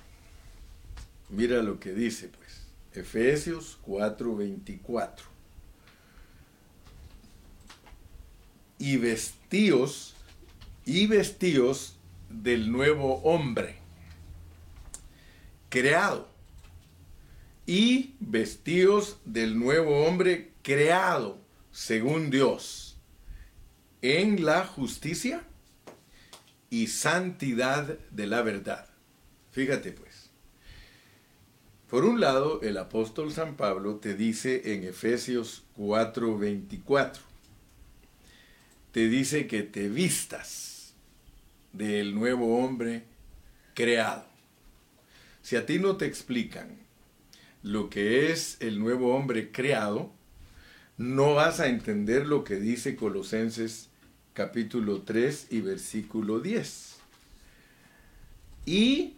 [1.31, 2.67] mira lo que dice pues.
[2.93, 5.25] Efesios 4:24.
[8.79, 10.15] Y vestíos,
[10.85, 11.97] y vestíos
[12.29, 13.77] del nuevo hombre
[15.75, 16.29] creado
[17.67, 21.39] y vestidos del nuevo hombre creado
[21.73, 22.97] según Dios
[24.03, 25.43] en la justicia
[26.75, 28.89] y santidad de la verdad.
[29.53, 30.31] Fíjate pues.
[31.89, 37.21] Por un lado, el apóstol San Pablo te dice en Efesios 4:24,
[38.91, 40.95] te dice que te vistas
[41.73, 43.05] del nuevo hombre
[43.75, 44.27] creado.
[45.43, 46.77] Si a ti no te explican
[47.63, 50.11] lo que es el nuevo hombre creado,
[50.97, 53.91] no vas a entender lo que dice Colosenses
[54.35, 56.97] capítulo 3 y versículo 10.
[58.66, 59.16] Y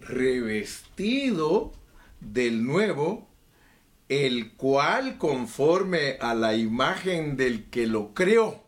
[0.00, 1.72] revestido
[2.20, 3.26] del nuevo,
[4.08, 8.62] el cual conforme a la imagen del que lo creó,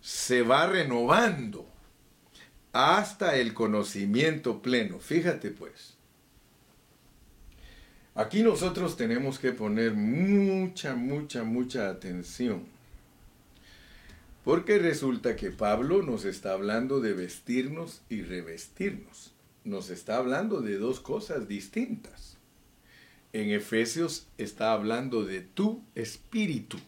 [0.00, 1.68] se va renovando
[2.72, 4.98] hasta el conocimiento pleno.
[4.98, 5.94] Fíjate pues.
[8.14, 12.71] Aquí nosotros tenemos que poner mucha, mucha, mucha atención.
[14.44, 19.32] Porque resulta que Pablo nos está hablando de vestirnos y revestirnos.
[19.64, 22.38] Nos está hablando de dos cosas distintas.
[23.32, 26.78] En Efesios está hablando de tu espíritu.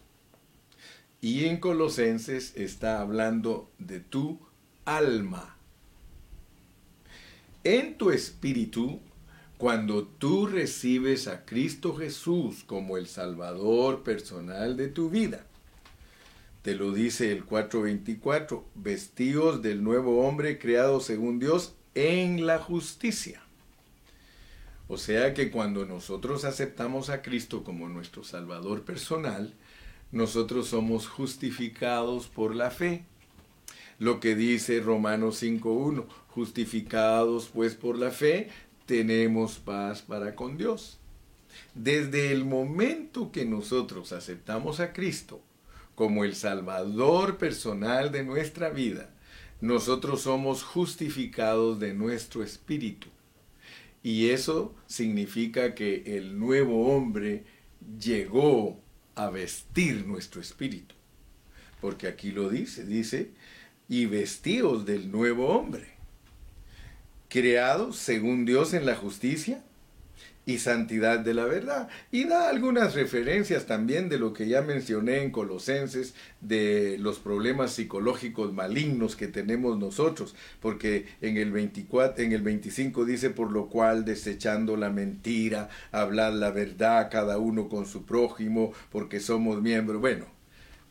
[1.21, 4.39] Y en Colosenses está hablando de tu
[4.83, 5.55] alma
[7.65, 9.01] en tu espíritu,
[9.57, 15.47] cuando tú recibes a Cristo Jesús como el Salvador personal de tu vida.
[16.65, 23.43] Te lo dice el 4.24, vestidos del nuevo hombre creado según Dios en la justicia.
[24.87, 29.53] O sea que cuando nosotros aceptamos a Cristo como nuestro Salvador personal,
[30.11, 33.03] nosotros somos justificados por la fe.
[33.99, 38.49] Lo que dice Romanos 5.1, justificados pues por la fe,
[38.87, 40.97] tenemos paz para con Dios.
[41.75, 45.43] Desde el momento que nosotros aceptamos a Cristo
[45.95, 49.09] como el Salvador personal de nuestra vida,
[49.61, 53.07] nosotros somos justificados de nuestro espíritu.
[54.03, 57.43] Y eso significa que el nuevo hombre
[57.99, 58.79] llegó
[59.15, 60.93] a vestir nuestro espíritu.
[61.81, 63.31] Porque aquí lo dice, dice,
[63.87, 65.87] y vestidos del nuevo hombre,
[67.29, 69.64] creados según Dios en la justicia
[70.45, 71.89] y santidad de la verdad.
[72.11, 77.73] Y da algunas referencias también de lo que ya mencioné en Colosenses, de los problemas
[77.73, 83.67] psicológicos malignos que tenemos nosotros, porque en el 24, en el 25 dice, por lo
[83.67, 89.99] cual desechando la mentira, hablar la verdad cada uno con su prójimo, porque somos miembros.
[89.99, 90.25] Bueno,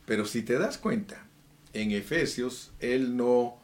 [0.05, 1.25] pero si te das cuenta,
[1.73, 3.57] en Efesios él no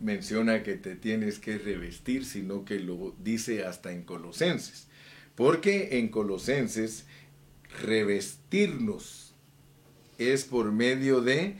[0.00, 4.88] menciona que te tienes que revestir, sino que lo dice hasta en Colosenses.
[5.34, 7.06] Porque en Colosenses
[7.82, 9.34] revestirnos
[10.18, 11.56] es por medio de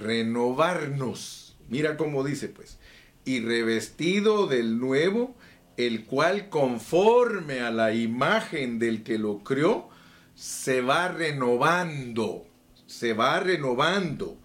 [0.00, 1.56] renovarnos.
[1.68, 2.78] Mira cómo dice pues,
[3.24, 5.34] y revestido del nuevo,
[5.76, 9.88] el cual conforme a la imagen del que lo creó,
[10.34, 12.46] se va renovando,
[12.86, 14.38] se va renovando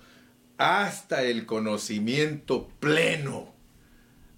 [0.58, 3.54] hasta el conocimiento pleno.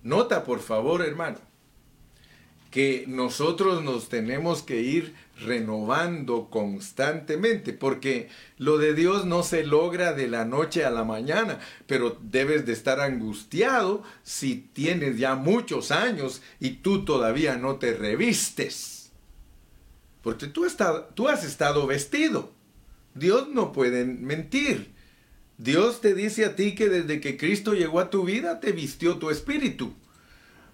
[0.04, 1.39] Nota por favor, hermano,
[2.71, 10.13] que nosotros nos tenemos que ir renovando constantemente, porque lo de Dios no se logra
[10.13, 15.91] de la noche a la mañana, pero debes de estar angustiado si tienes ya muchos
[15.91, 19.12] años y tú todavía no te revistes,
[20.21, 20.67] porque tú,
[21.15, 22.51] tú has estado vestido.
[23.15, 24.91] Dios no puede mentir.
[25.58, 29.17] Dios te dice a ti que desde que Cristo llegó a tu vida te vistió
[29.17, 29.93] tu espíritu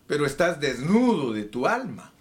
[0.07, 2.13] pero estás desnudo de tu alma.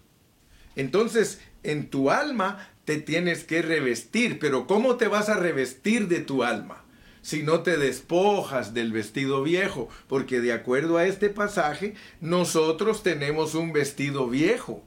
[0.76, 6.20] Entonces, en tu alma te tienes que revestir, pero ¿cómo te vas a revestir de
[6.20, 6.84] tu alma?
[7.22, 13.54] Si no te despojas del vestido viejo, porque de acuerdo a este pasaje, nosotros tenemos
[13.54, 14.82] un vestido viejo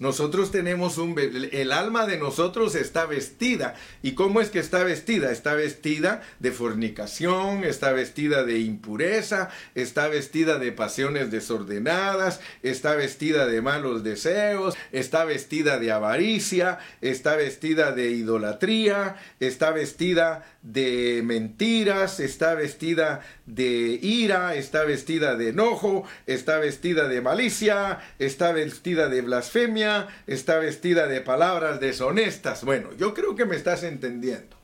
[0.00, 1.14] nosotros tenemos un...
[1.18, 3.74] El alma de nosotros está vestida.
[4.02, 5.30] ¿Y cómo es que está vestida?
[5.30, 13.46] Está vestida de fornicación, está vestida de impureza, está vestida de pasiones desordenadas, está vestida
[13.46, 22.20] de malos deseos, está vestida de avaricia, está vestida de idolatría, está vestida de mentiras,
[22.20, 23.20] está vestida
[23.54, 30.58] de ira, está vestida de enojo, está vestida de malicia, está vestida de blasfemia, está
[30.58, 32.64] vestida de palabras deshonestas.
[32.64, 34.56] Bueno, yo creo que me estás entendiendo.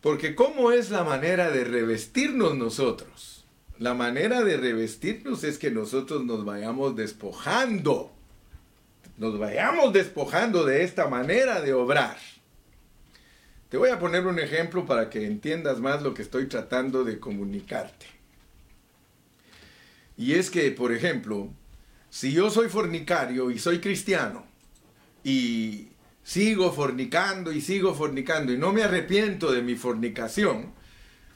[0.00, 3.46] Porque ¿cómo es la manera de revestirnos nosotros?
[3.78, 8.12] La manera de revestirnos es que nosotros nos vayamos despojando.
[9.16, 12.18] Nos vayamos despojando de esta manera de obrar.
[13.74, 17.18] Te voy a poner un ejemplo para que entiendas más lo que estoy tratando de
[17.18, 18.06] comunicarte.
[20.16, 21.48] Y es que, por ejemplo,
[22.08, 24.46] si yo soy fornicario y soy cristiano
[25.24, 25.88] y
[26.22, 30.72] sigo fornicando y sigo fornicando y no me arrepiento de mi fornicación,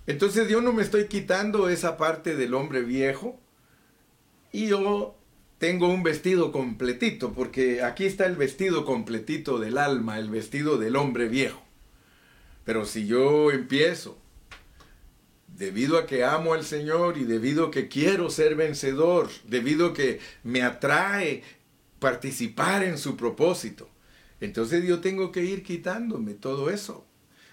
[0.07, 3.41] entonces yo no me estoy quitando esa parte del hombre viejo
[4.53, 5.19] y yo
[5.59, 10.95] tengo un vestido completito, porque aquí está el vestido completito del alma, el vestido del
[10.95, 11.68] hombre viejo.
[12.69, 14.19] Pero si yo empiezo,
[15.57, 19.95] debido a que amo al Señor y debido a que quiero ser vencedor, debido a
[19.95, 21.45] que me atrae
[21.99, 23.89] participar en su propósito,
[24.43, 27.07] entonces yo tengo que ir quitándome todo eso.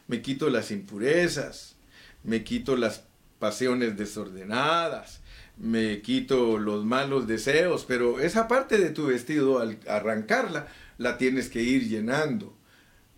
[0.10, 1.78] Me quito las impurezas,
[2.25, 3.06] me quito las
[3.39, 5.21] pasiones desordenadas,
[5.56, 11.47] me quito los malos deseos, pero esa parte de tu vestido al arrancarla la tienes
[11.47, 12.54] que ir llenando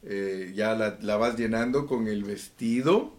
[0.09, 3.13] eh, ya la, vas llenando con el vestido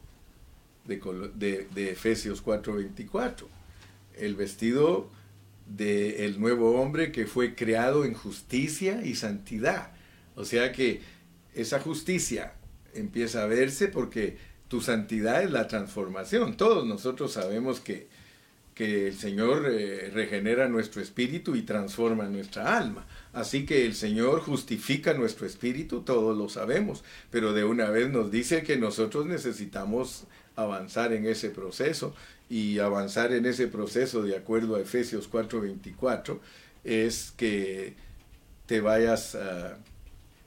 [0.86, 3.44] de, de, Efesios 4:24,
[4.16, 5.10] el vestido
[5.66, 9.92] del nuevo hombre que fue creado en justicia y santidad.
[10.34, 11.02] O sea que
[11.52, 12.54] esa justicia
[12.94, 16.56] empieza a verse porque tu santidad es la transformación.
[16.56, 18.08] Todos nosotros sabemos que,
[18.78, 23.08] que el Señor eh, regenera nuestro espíritu y transforma nuestra alma.
[23.32, 27.02] Así que el Señor justifica nuestro espíritu, todos lo sabemos,
[27.32, 32.14] pero de una vez nos dice que nosotros necesitamos avanzar en ese proceso
[32.48, 36.38] y avanzar en ese proceso de acuerdo a Efesios 4:24
[36.84, 37.94] es que
[38.66, 39.76] te vayas ah,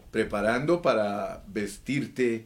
[0.09, 2.45] preparando para vestirte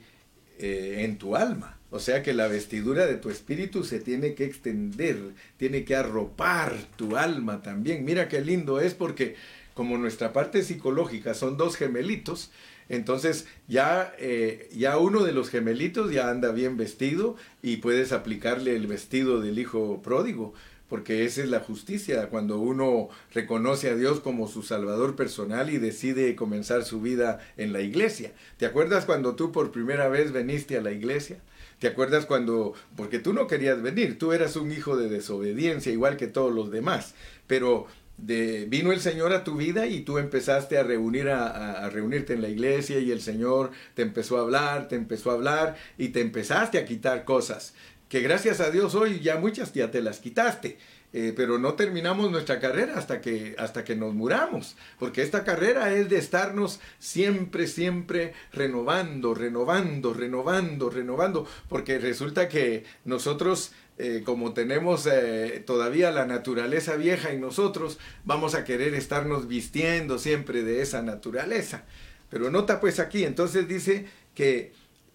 [0.57, 1.77] eh, en tu alma.
[1.95, 5.17] O sea que la vestidura de tu espíritu se tiene que extender,
[5.55, 8.03] tiene que arropar tu alma también.
[8.03, 9.37] Mira qué lindo es porque
[9.73, 12.51] como nuestra parte psicológica son dos gemelitos,
[12.89, 18.75] entonces ya, eh, ya uno de los gemelitos ya anda bien vestido y puedes aplicarle
[18.75, 20.53] el vestido del hijo pródigo,
[20.89, 25.77] porque esa es la justicia, cuando uno reconoce a Dios como su Salvador personal y
[25.77, 28.33] decide comenzar su vida en la iglesia.
[28.57, 31.39] ¿Te acuerdas cuando tú por primera vez veniste a la iglesia?
[31.79, 36.15] ¿Te acuerdas cuando, porque tú no querías venir, tú eras un hijo de desobediencia, igual
[36.15, 37.15] que todos los demás,
[37.47, 42.33] pero de, vino el Señor a tu vida y tú empezaste a, reunir a, reunirte
[42.33, 46.09] en la iglesia y el Señor te empezó a hablar, te empezó a hablar y
[46.09, 47.73] te empezaste a quitar cosas
[48.09, 50.77] que gracias a Dios hoy ya muchas ya te las quitaste.
[51.17, 55.93] Eh, pero no terminamos nuestra carrera hasta que, hasta que nos muramos, porque esta carrera
[55.93, 64.51] es de estarnos siempre, siempre renovando, renovando, renovando, renovando, porque resulta que nosotros eh, como
[64.51, 70.81] tenemos eh, todavía la naturaleza vieja en nosotros, vamos a querer estarnos vistiendo siempre de
[70.81, 71.85] esa naturaleza.
[72.29, 74.73] Pero nota pues aquí, entonces dice que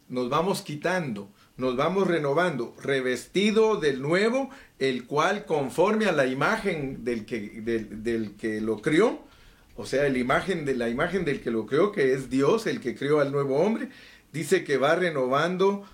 [0.08, 1.30] nos vamos quitando,
[1.60, 8.36] nos vamos renovando, revestido del nuevo, el cual conforme a la imagen del que, del,
[8.36, 9.20] que lo crió,
[9.76, 12.80] o sea, la imagen de la imagen del que lo creó, que es Dios, el
[12.80, 13.90] que creó al nuevo hombre,
[14.32, 15.84] dice que va renovando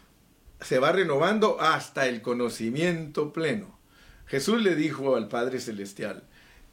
[0.60, 3.78] se va renovando hasta el conocimiento pleno.
[4.26, 6.24] Jesús le dijo al Padre Celestial,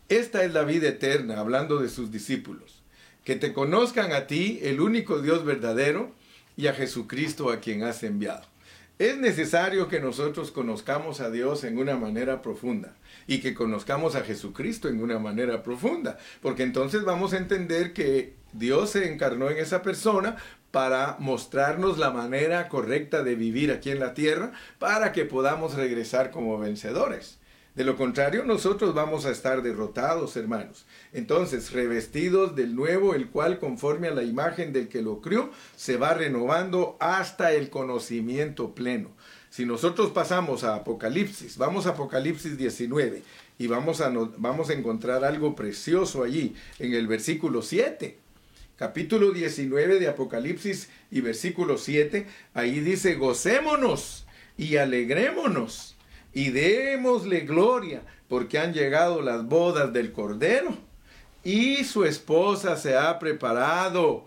[0.09, 2.81] esta es la vida eterna, hablando de sus discípulos,
[3.23, 6.11] que te conozcan a ti, el único Dios verdadero,
[6.55, 8.52] y a Jesucristo a quien has enviado.
[8.99, 12.93] Es necesario que nosotros conozcamos a Dios en una manera profunda
[13.25, 18.35] y que conozcamos a Jesucristo en una manera profunda, porque entonces vamos a entender que
[18.53, 20.37] Dios se encarnó en esa persona
[20.69, 26.29] para mostrarnos la manera correcta de vivir aquí en la tierra para que podamos regresar
[26.29, 27.39] como vencedores.
[27.75, 30.85] De lo contrario, nosotros vamos a estar derrotados, hermanos.
[31.11, 35.97] Entonces, revestidos del nuevo, el cual conforme a la imagen del que lo crió, se
[35.97, 39.09] va renovando hasta el conocimiento pleno.
[39.49, 43.23] Si nosotros pasamos a Apocalipsis, vamos a Apocalipsis 19
[43.57, 48.19] y vamos a, vamos a encontrar algo precioso allí en el versículo 7
[48.75, 54.25] capítulo 19 de Apocalipsis y versículo 7, ahí dice, gocémonos
[54.57, 55.92] y alegrémonos
[56.33, 60.75] y démosle gloria porque han llegado las bodas del Cordero
[61.43, 64.25] y su esposa se ha preparado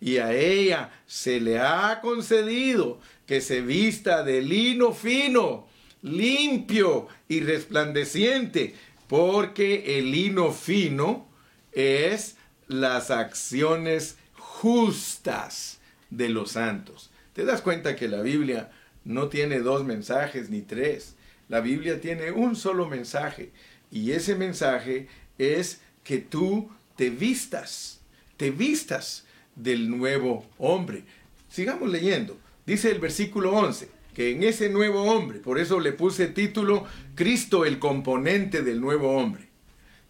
[0.00, 5.66] y a ella se le ha concedido que se vista de lino fino,
[6.02, 8.74] limpio y resplandeciente,
[9.08, 11.26] porque el lino fino
[11.72, 12.36] es
[12.68, 15.80] las acciones justas
[16.10, 17.10] de los santos.
[17.32, 18.70] ¿Te das cuenta que la Biblia
[19.04, 21.16] no tiene dos mensajes ni tres?
[21.48, 23.50] La Biblia tiene un solo mensaje
[23.90, 28.00] y ese mensaje es que tú te vistas,
[28.36, 29.24] te vistas
[29.56, 31.04] del nuevo hombre.
[31.48, 32.38] Sigamos leyendo.
[32.66, 36.84] Dice el versículo 11 que en ese nuevo hombre, por eso le puse título
[37.14, 39.48] Cristo el componente del nuevo hombre.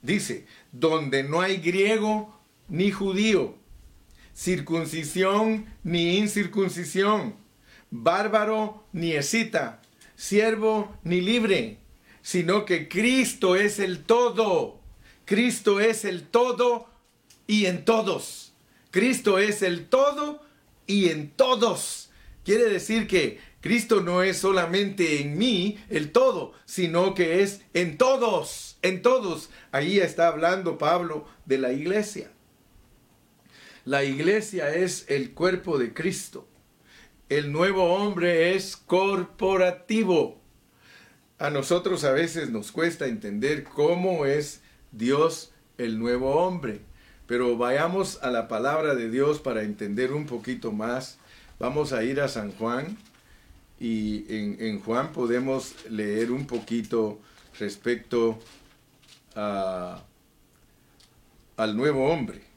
[0.02, 3.54] Dice, donde no hay griego ni judío,
[4.34, 7.34] circuncisión ni incircuncisión,
[7.90, 9.82] bárbaro ni escita,
[10.18, 11.78] siervo ni libre,
[12.22, 14.80] sino que Cristo es el todo.
[15.24, 16.88] Cristo es el todo
[17.46, 18.52] y en todos.
[18.90, 20.42] Cristo es el todo
[20.86, 22.10] y en todos.
[22.44, 27.96] Quiere decir que Cristo no es solamente en mí el todo, sino que es en
[27.96, 29.50] todos, en todos.
[29.70, 32.32] Ahí está hablando Pablo de la iglesia.
[33.84, 36.47] La iglesia es el cuerpo de Cristo.
[37.28, 40.40] El nuevo hombre es corporativo.
[41.38, 44.62] A nosotros a veces nos cuesta entender cómo es
[44.92, 46.80] Dios el nuevo hombre.
[47.26, 51.18] Pero vayamos a la palabra de Dios para entender un poquito más.
[51.58, 52.96] Vamos a ir a San Juan
[53.78, 57.18] y en, Juan podemos leer un poquito
[57.58, 58.38] respecto
[59.34, 60.02] al
[61.76, 62.47] nuevo hombre.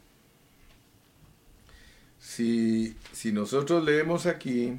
[2.33, 2.95] Si,
[3.33, 4.77] nosotros leemos aquí,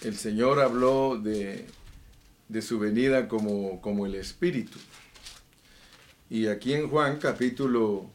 [0.00, 1.66] el Señor habló de,
[2.62, 4.78] su venida como, como, el Espíritu.
[6.30, 8.10] Y aquí en Juan capítulo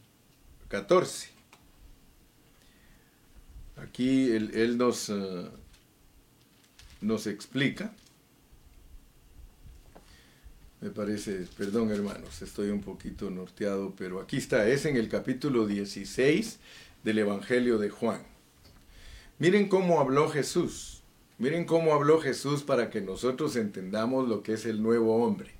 [0.70, 1.30] 14,
[3.76, 5.48] aquí Él, nos, eh,
[7.02, 7.94] nos explica,
[10.82, 15.68] me parece, perdón hermanos, estoy un poquito norteado, pero aquí está, es en el capítulo
[15.68, 16.58] 16,
[17.04, 18.24] del Evangelio de Juan.
[19.40, 21.04] Miren cómo habló Jesús.
[21.38, 25.52] Miren cómo habló Jesús para que nosotros entendamos lo que es el nuevo hombre.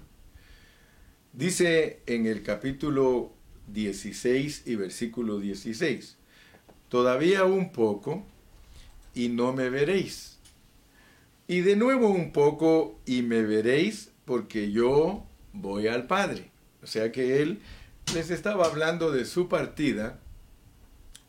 [1.34, 3.34] Dice en el capítulo
[3.68, 6.18] 16 y versículo 16.
[6.90, 8.24] Todavía un poco
[9.14, 10.38] y no me veréis.
[11.48, 16.52] Y de nuevo un poco y me veréis porque yo voy al Padre.
[16.82, 17.60] O sea que él
[18.14, 20.20] les estaba hablando de su partida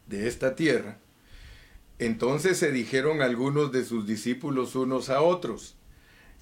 [0.06, 0.98] de esta tierra.
[1.98, 5.76] Entonces se dijeron algunos de sus discípulos unos a otros,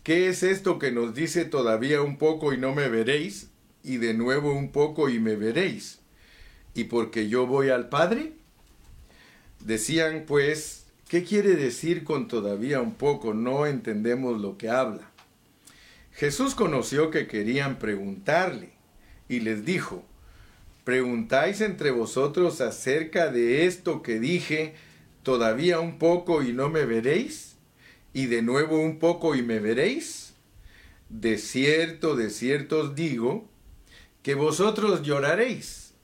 [0.03, 3.51] ¿qué es esto que nos dice todavía un poco y no me veréis?
[3.85, 6.01] Y de nuevo un poco y me veréis.
[6.75, 8.33] ¿Y porque yo voy al Padre?
[9.61, 13.35] Decían pues, ¿qué quiere decir con todavía un poco?
[13.35, 15.11] No entendemos lo que habla.
[16.13, 18.71] Jesús conoció que querían preguntarle
[19.29, 20.05] y les dijo,
[20.85, 24.75] ¿preguntáis entre vosotros acerca de esto que dije,
[25.23, 27.57] todavía un poco y no me veréis?
[28.13, 30.35] ¿Y de nuevo un poco y me veréis?
[31.09, 33.49] De cierto, de cierto os digo,
[34.23, 35.95] que vosotros lloraréis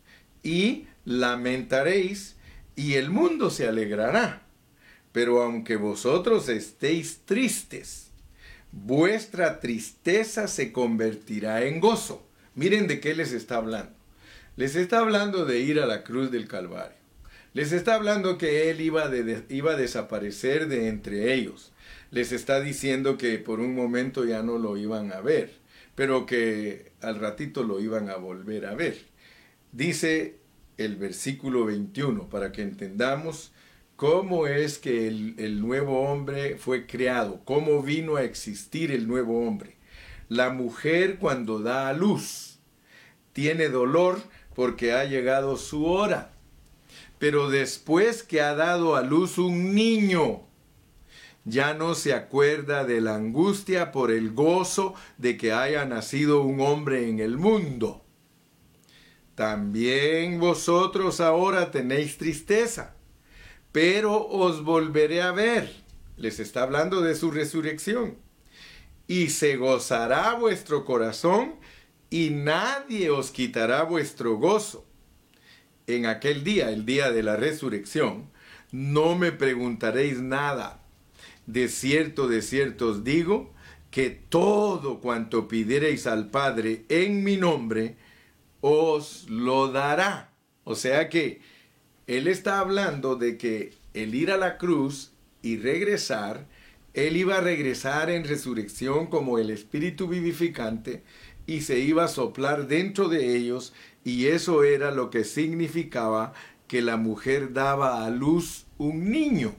[0.42, 2.36] y lamentaréis,
[2.76, 4.42] y el mundo se alegrará.
[5.12, 8.10] Pero aunque vosotros estéis tristes,
[8.70, 12.26] vuestra tristeza se convertirá en gozo.
[12.54, 13.97] Miren de qué les está hablando.
[14.58, 16.98] Les está hablando de ir a la cruz del Calvario.
[17.54, 19.08] Les está hablando que Él iba,
[19.50, 21.70] iba a desaparecer de entre ellos.
[22.10, 25.52] Les está diciendo que por un momento ya no lo iban a ver,
[25.94, 28.98] pero que al ratito lo iban a volver a ver.
[29.70, 30.38] Dice
[30.76, 33.52] el versículo 21 para que entendamos
[33.94, 39.46] cómo es que el, el, nuevo hombre fue creado, cómo vino a existir el nuevo
[39.46, 39.76] hombre.
[40.28, 42.58] La mujer cuando da a luz
[43.32, 44.20] tiene dolor
[44.58, 46.32] porque ha llegado su hora,
[47.20, 50.42] pero después que ha dado a luz un niño,
[51.44, 56.60] ya no se acuerda de la angustia por el gozo de que haya nacido un
[56.60, 58.04] hombre en el mundo
[59.38, 62.96] también vosotros ahora tenéis tristeza,
[63.70, 65.72] pero os volveré a ver.
[66.16, 68.16] Les está hablando de su resurrección.
[69.06, 71.54] Y se gozará vuestro corazón
[72.10, 74.86] y nadie os quitará vuestro gozo.
[75.86, 78.30] En aquel día, el día de la resurrección,
[78.72, 80.82] no me preguntaréis nada.
[81.46, 83.54] De cierto, de cierto os digo,
[83.90, 87.96] que todo cuanto pidiereis al Padre en mi nombre,
[88.60, 90.32] os lo dará.
[90.64, 91.40] O sea que
[92.06, 96.46] él está hablando de que el ir a la cruz y regresar,
[96.94, 101.02] él iba a regresar en resurrección como el espíritu vivificante
[101.48, 103.72] y se iba a soplar dentro de ellos
[104.04, 106.34] y eso era lo que significaba
[106.68, 109.54] que la mujer daba a luz un niño.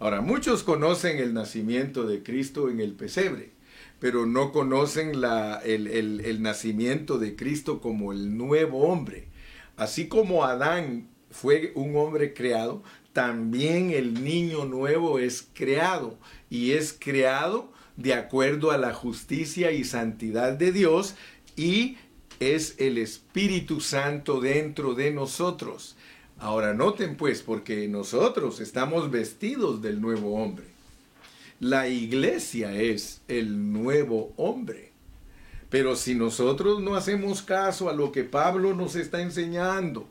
[0.00, 3.52] Ahora, muchos conocen el nacimiento de Cristo en el pesebre,
[4.00, 9.28] pero no conocen la, el, el, nacimiento de Cristo como el nuevo hombre.
[9.76, 16.18] Así como Adán fue un hombre creado, también el niño nuevo es creado
[16.50, 21.14] y es creado de acuerdo a la justicia y santidad de Dios
[21.56, 21.96] y
[22.40, 25.96] es el Espíritu Santo dentro de nosotros.
[26.38, 30.66] Ahora noten pues, porque nosotros estamos vestidos del nuevo hombre.
[31.60, 34.90] La iglesia es el nuevo hombre.
[35.70, 40.08] Pero si nosotros no hacemos caso a lo que Pablo nos está enseñando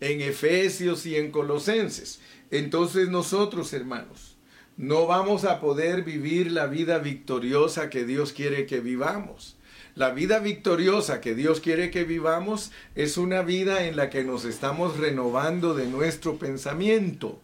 [0.00, 2.20] en Efesios y en Colosenses,
[2.50, 4.35] entonces nosotros, hermanos,
[4.76, 9.56] no vamos a poder vivir la vida victoriosa que Dios quiere que vivamos.
[9.94, 14.44] La vida victoriosa que Dios quiere que vivamos es una vida en la que nos
[14.44, 17.40] estamos renovando de nuestro pensamiento.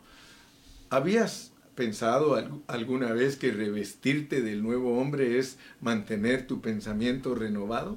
[0.91, 7.97] ¿Habías pensado alguna vez que revestirte del nuevo hombre es mantener tu pensamiento renovado?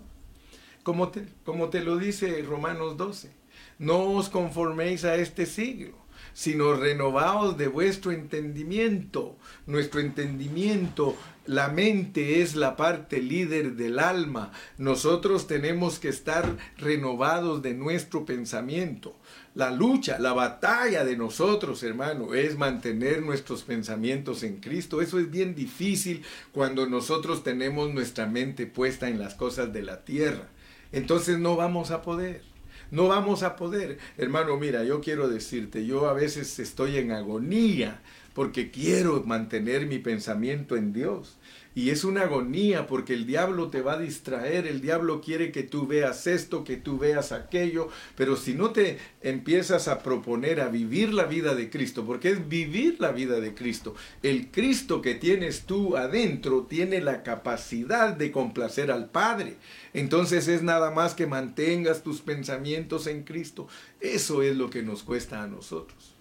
[0.83, 3.31] Como te, como te lo dice Romanos 12,
[3.79, 5.97] no os conforméis a este siglo,
[6.35, 9.37] sino renovaos de vuestro entendimiento.
[9.67, 11.15] Nuestro entendimiento,
[11.45, 14.51] la mente es la parte líder del alma.
[14.77, 19.15] Nosotros tenemos que estar renovados de nuestro pensamiento.
[19.53, 25.01] La lucha, la batalla de nosotros, hermano, es mantener nuestros pensamientos en Cristo.
[25.01, 26.21] Eso es bien difícil
[26.51, 30.49] cuando nosotros tenemos nuestra mente puesta en las cosas de la tierra.
[30.91, 32.54] Entonces no vamos a poder.
[32.91, 33.97] No vamos a poder.
[34.17, 38.01] Hermano, mira, yo quiero decirte, yo a veces estoy en agonía
[38.33, 41.37] porque quiero mantener mi pensamiento en Dios.
[41.75, 45.63] Y es una agonía porque el diablo te va a distraer, el diablo quiere que
[45.63, 50.69] tú veas esto, que tú veas aquello, pero si no te empiezas a proponer a
[50.69, 55.15] vivir la vida de Cristo, porque es vivir la vida de Cristo, el Cristo que
[55.15, 59.57] tienes tú adentro tiene la capacidad de complacer al Padre.
[59.93, 63.67] Entonces es nada más que mantengas tus pensamientos en Cristo.
[63.99, 66.14] Eso es lo que nos cuesta a nosotros.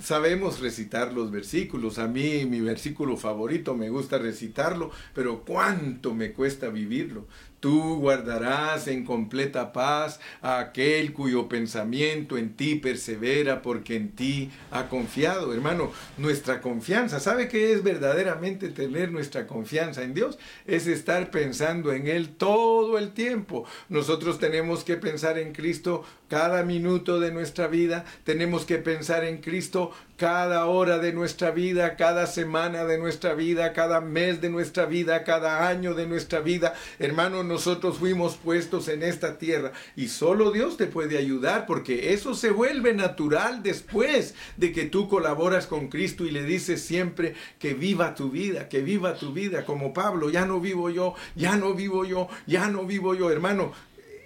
[0.00, 2.00] Sabemos recitar los versículos.
[2.00, 7.28] A mí mi versículo favorito me gusta recitarlo, pero cuánto me cuesta vivirlo.
[7.60, 14.50] Tú guardarás en completa paz a aquel cuyo pensamiento en ti persevera porque en ti
[14.70, 15.54] ha confiado.
[15.54, 20.38] Hermano, nuestra confianza, ¿sabe qué es verdaderamente tener nuestra confianza en Dios?
[20.66, 23.64] Es estar pensando en Él todo el tiempo.
[23.88, 26.04] Nosotros tenemos que pensar en Cristo
[26.34, 28.04] cada minuto de nuestra vida.
[28.24, 33.72] Tenemos que pensar en Cristo cada hora de nuestra vida, cada semana de nuestra vida,
[33.72, 36.74] cada mes de nuestra vida, cada año de nuestra vida.
[36.98, 42.34] Hermano, nosotros fuimos puestos en esta tierra y solo Dios te puede ayudar porque eso
[42.34, 47.74] se vuelve natural después de que tú colaboras con Cristo y le dices siempre que
[47.74, 51.74] viva tu vida, que viva tu vida, como Pablo, ya no vivo yo, ya no
[51.74, 53.72] vivo yo, ya no vivo yo, hermano.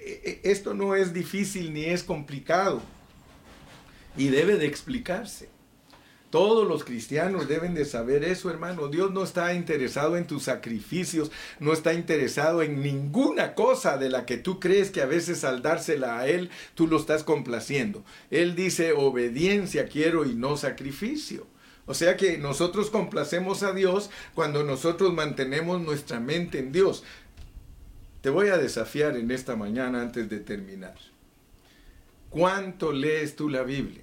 [0.08, 2.80] E, e, esto no es difícil ni es complicado
[4.16, 5.50] y debe de explicarse.
[6.30, 8.88] Todos los cristianos deben de saber eso, hermano.
[8.88, 14.24] Dios no está interesado en tus sacrificios, no está interesado en ninguna cosa de la
[14.24, 18.02] que tú crees que a veces al dársela a Él, tú lo estás complaciendo.
[18.30, 21.46] Él dice, obediencia quiero y no sacrificio.
[21.84, 27.04] O sea que nosotros complacemos a Dios cuando nosotros mantenemos nuestra mente en Dios.
[28.28, 30.96] Te voy a desafiar en esta mañana antes de terminar.
[32.28, 34.02] ¿Cuánto lees tú la Biblia?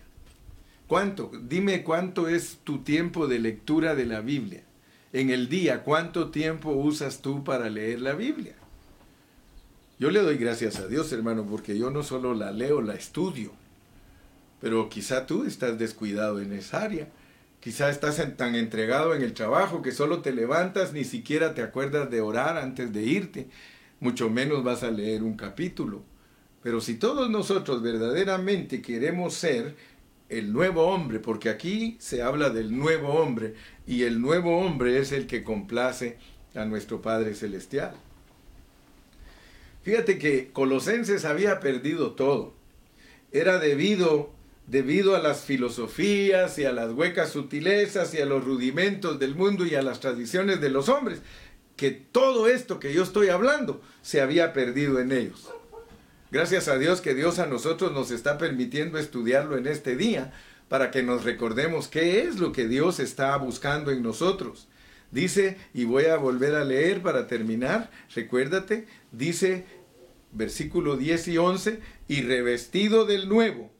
[0.87, 1.31] ¿Cuánto?
[1.43, 4.63] Dime cuánto es tu tiempo de lectura de la Biblia.
[5.13, 8.55] En el día, ¿cuánto tiempo usas tú para leer la Biblia?
[9.99, 13.51] Yo le doy gracias a Dios, hermano, porque yo no solo la leo, la estudio.
[14.59, 17.09] Pero quizá tú estás descuidado en esa área.
[17.59, 22.09] Quizá estás tan entregado en el trabajo que solo te levantas, ni siquiera te acuerdas
[22.09, 23.49] de orar antes de irte.
[23.99, 26.03] Mucho menos vas a leer un capítulo.
[26.61, 29.75] Pero si todos nosotros verdaderamente queremos ser
[30.29, 33.53] el nuevo hombre, porque aquí se habla del nuevo hombre
[33.85, 36.17] y el nuevo hombre es el que complace
[36.55, 37.93] a nuestro Padre Celestial.
[39.83, 42.55] Fíjate que Colosenses había perdido todo.
[43.31, 44.31] Era debido,
[44.65, 49.63] debido a las filosofías y a las huecas sutilezas y a los rudimentos del mundo
[49.65, 51.21] y a las tradiciones de los hombres,
[51.75, 55.49] que todo esto que yo estoy hablando se había perdido en ellos.
[56.31, 60.33] Gracias a Dios que Dios a nosotros nos está permitiendo estudiarlo en este día
[60.69, 64.67] para que nos recordemos qué es lo que Dios está buscando en nosotros.
[65.11, 69.65] Dice, y voy a volver a leer para terminar, recuérdate, dice
[70.31, 73.71] versículo 10 y 11, y revestido del nuevo,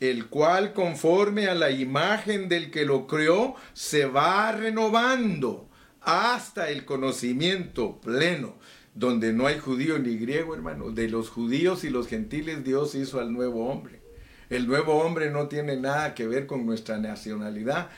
[0.00, 5.70] el cual conforme a la imagen del que lo creó, se va renovando
[6.06, 8.54] hasta el conocimiento pleno
[8.94, 10.90] donde no hay judío ni griego, hermano.
[10.90, 14.00] De los judíos y los gentiles Dios hizo al nuevo hombre.
[14.48, 17.90] El nuevo hombre no tiene nada que ver con nuestra nacionalidad.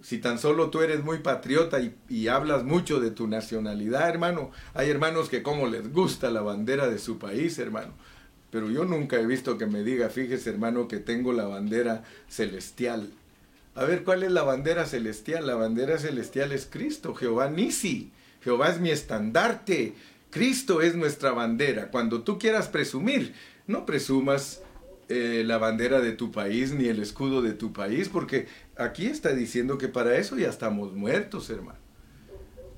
[0.00, 1.78] Si tan solo tú eres muy patriota
[2.08, 6.88] y, hablas mucho de tu nacionalidad, hermano, hay hermanos que como les gusta la bandera
[6.88, 7.92] de su país, hermano.
[8.50, 13.12] Pero yo nunca he visto que me diga, fíjese hermano, que tengo la bandera celestial.
[13.76, 15.46] A ver, ¿cuál es la bandera celestial?
[15.46, 18.10] La bandera celestial es Cristo, Jehová Nisi.
[18.40, 19.92] Jehová es mi estandarte.
[20.30, 21.90] Cristo es nuestra bandera.
[21.90, 23.34] Cuando tú quieras presumir,
[23.66, 24.62] no presumas
[25.10, 28.46] eh, la bandera de tu país ni el escudo de tu país, porque
[28.78, 31.78] aquí está diciendo que para eso ya estamos muertos, hermano.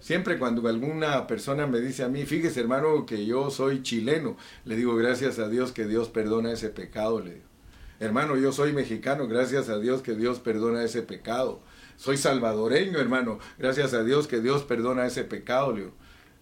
[0.00, 4.74] Siempre cuando alguna persona me dice a mí, fíjese hermano que yo soy chileno, le
[4.74, 7.47] digo gracias a Dios que Dios perdona ese pecado, le digo.
[8.00, 11.60] Hermano, yo soy mexicano, gracias a Dios que Dios perdona ese pecado.
[11.96, 15.92] Soy salvadoreño, hermano, gracias a Dios que Dios perdona ese pecado, le digo.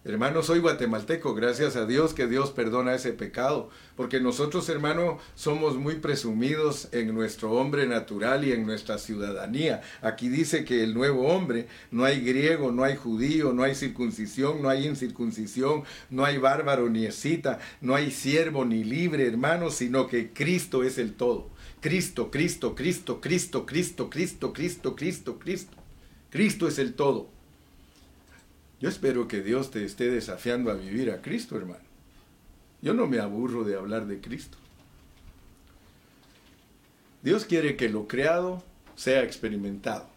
[0.07, 5.75] Hermano, soy guatemalteco, gracias a Dios que Dios perdona ese pecado, porque nosotros, hermano, somos
[5.75, 9.81] muy presumidos en nuestro hombre natural y en nuestra ciudadanía.
[10.01, 14.61] Aquí dice que el nuevo hombre, no hay griego, no hay judío, no hay circuncisión,
[14.61, 20.07] no hay incircuncisión, no hay bárbaro ni escita, no hay siervo ni libre, hermano, sino
[20.07, 21.49] que Cristo es el todo.
[21.81, 25.77] Cristo, Cristo, Cristo, Cristo, Cristo, Cristo, Cristo, Cristo, Cristo.
[26.29, 27.36] Cristo es el todo.
[28.79, 31.83] Yo espero que Dios te esté desafiando a vivir a Cristo, hermano.
[32.81, 34.57] Yo no me aburro de hablar de Cristo.
[37.23, 38.63] Dios quiere que lo creado
[38.95, 40.07] sea experimentado.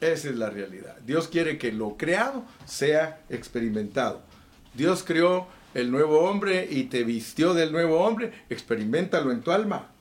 [0.00, 0.96] Esa es la realidad.
[1.06, 4.22] Dios quiere que lo creado sea experimentado.
[4.74, 8.32] Dios creó el nuevo hombre y te vistió del nuevo hombre.
[8.50, 9.92] Experimentalo en tu alma.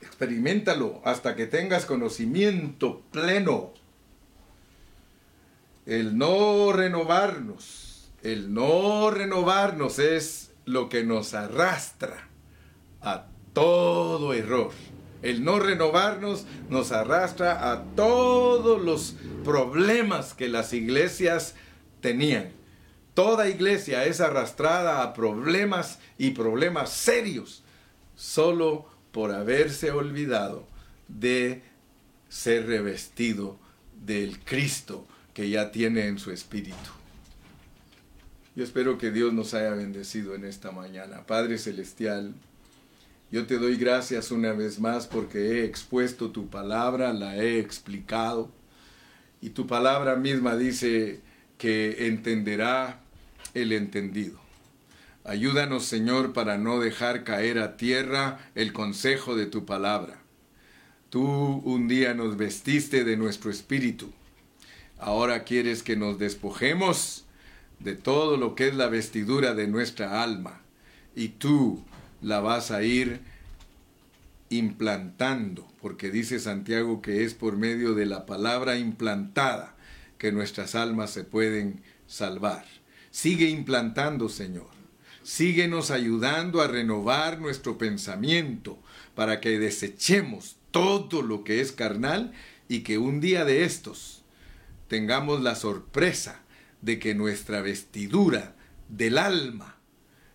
[0.00, 3.74] Experimentalo hasta que tengas conocimiento pleno.
[5.88, 12.28] El no renovarnos, el no renovarnos es lo que nos arrastra
[13.00, 13.24] a
[13.54, 14.72] todo error.
[15.22, 19.14] El no renovarnos nos arrastra a todos los
[19.44, 21.54] problemas que las iglesias
[22.02, 22.52] tenían.
[23.14, 27.64] Toda iglesia es arrastrada a problemas y problemas serios
[28.14, 30.68] solo por haberse olvidado
[31.08, 31.62] de
[32.28, 33.58] ser revestido
[34.04, 35.06] del Cristo
[35.38, 36.90] que ya tiene en su espíritu.
[38.56, 41.24] Yo espero que Dios nos haya bendecido en esta mañana.
[41.28, 42.34] Padre Celestial,
[43.30, 48.50] yo te doy gracias una vez más porque he expuesto tu palabra, la he explicado,
[49.40, 51.20] y tu palabra misma dice
[51.56, 52.98] que entenderá
[53.54, 54.40] el entendido.
[55.22, 60.20] Ayúdanos, Señor, para no dejar caer a tierra el consejo de tu palabra.
[61.10, 61.22] Tú
[61.64, 64.12] un día nos vestiste de nuestro espíritu.
[64.98, 67.24] Ahora quieres que nos despojemos
[67.78, 70.60] de todo lo que es la vestidura de nuestra alma.
[71.14, 71.84] Y tú,
[72.20, 73.20] la vas a ir
[74.50, 79.76] implantando, porque dice Santiago que es por medio de la palabra implantada
[80.16, 82.64] que nuestras almas se pueden salvar.
[83.10, 84.68] Sigue implantando, Señor.
[85.22, 88.78] Síguenos ayudando a renovar nuestro pensamiento
[89.14, 92.32] para que desechemos todo lo que es carnal
[92.68, 94.17] y que un día de estos
[94.88, 96.40] tengamos la sorpresa
[96.82, 98.54] de que nuestra vestidura
[98.88, 99.76] del alma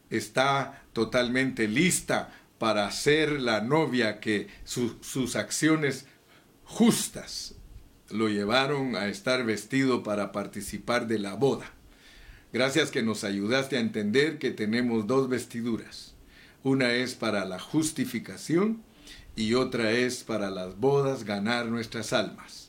[0.09, 6.05] está totalmente lista para ser la novia que sus acciones
[6.63, 7.55] justas
[8.09, 11.65] lo llevaron a estar vestido para participar de la boda.
[12.53, 16.13] Gracias que nos ayudaste a entender que tenemos dos vestiduras.
[16.63, 18.83] Una es para la justificación
[19.35, 22.62] y otra es para las bodas ganar nuestras almas.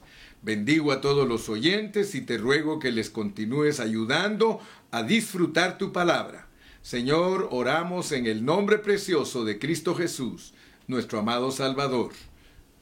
[0.45, 5.91] Bendigo a todos los oyentes y te ruego que les continúes ayudando a disfrutar tu
[5.91, 6.49] palabra.
[6.83, 10.53] Señor, oramos en el nombre precioso de Cristo Jesús,
[10.87, 12.13] nuestro amado Salvador.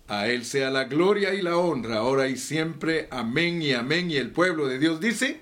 [0.08, 3.06] A Él sea la gloria y la honra, ahora y siempre.
[3.12, 4.10] Amén y amén.
[4.10, 5.38] Y el pueblo de Dios dice,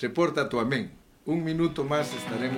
[0.00, 0.92] reporta tu amén.
[1.26, 2.52] Un minuto más estaremos.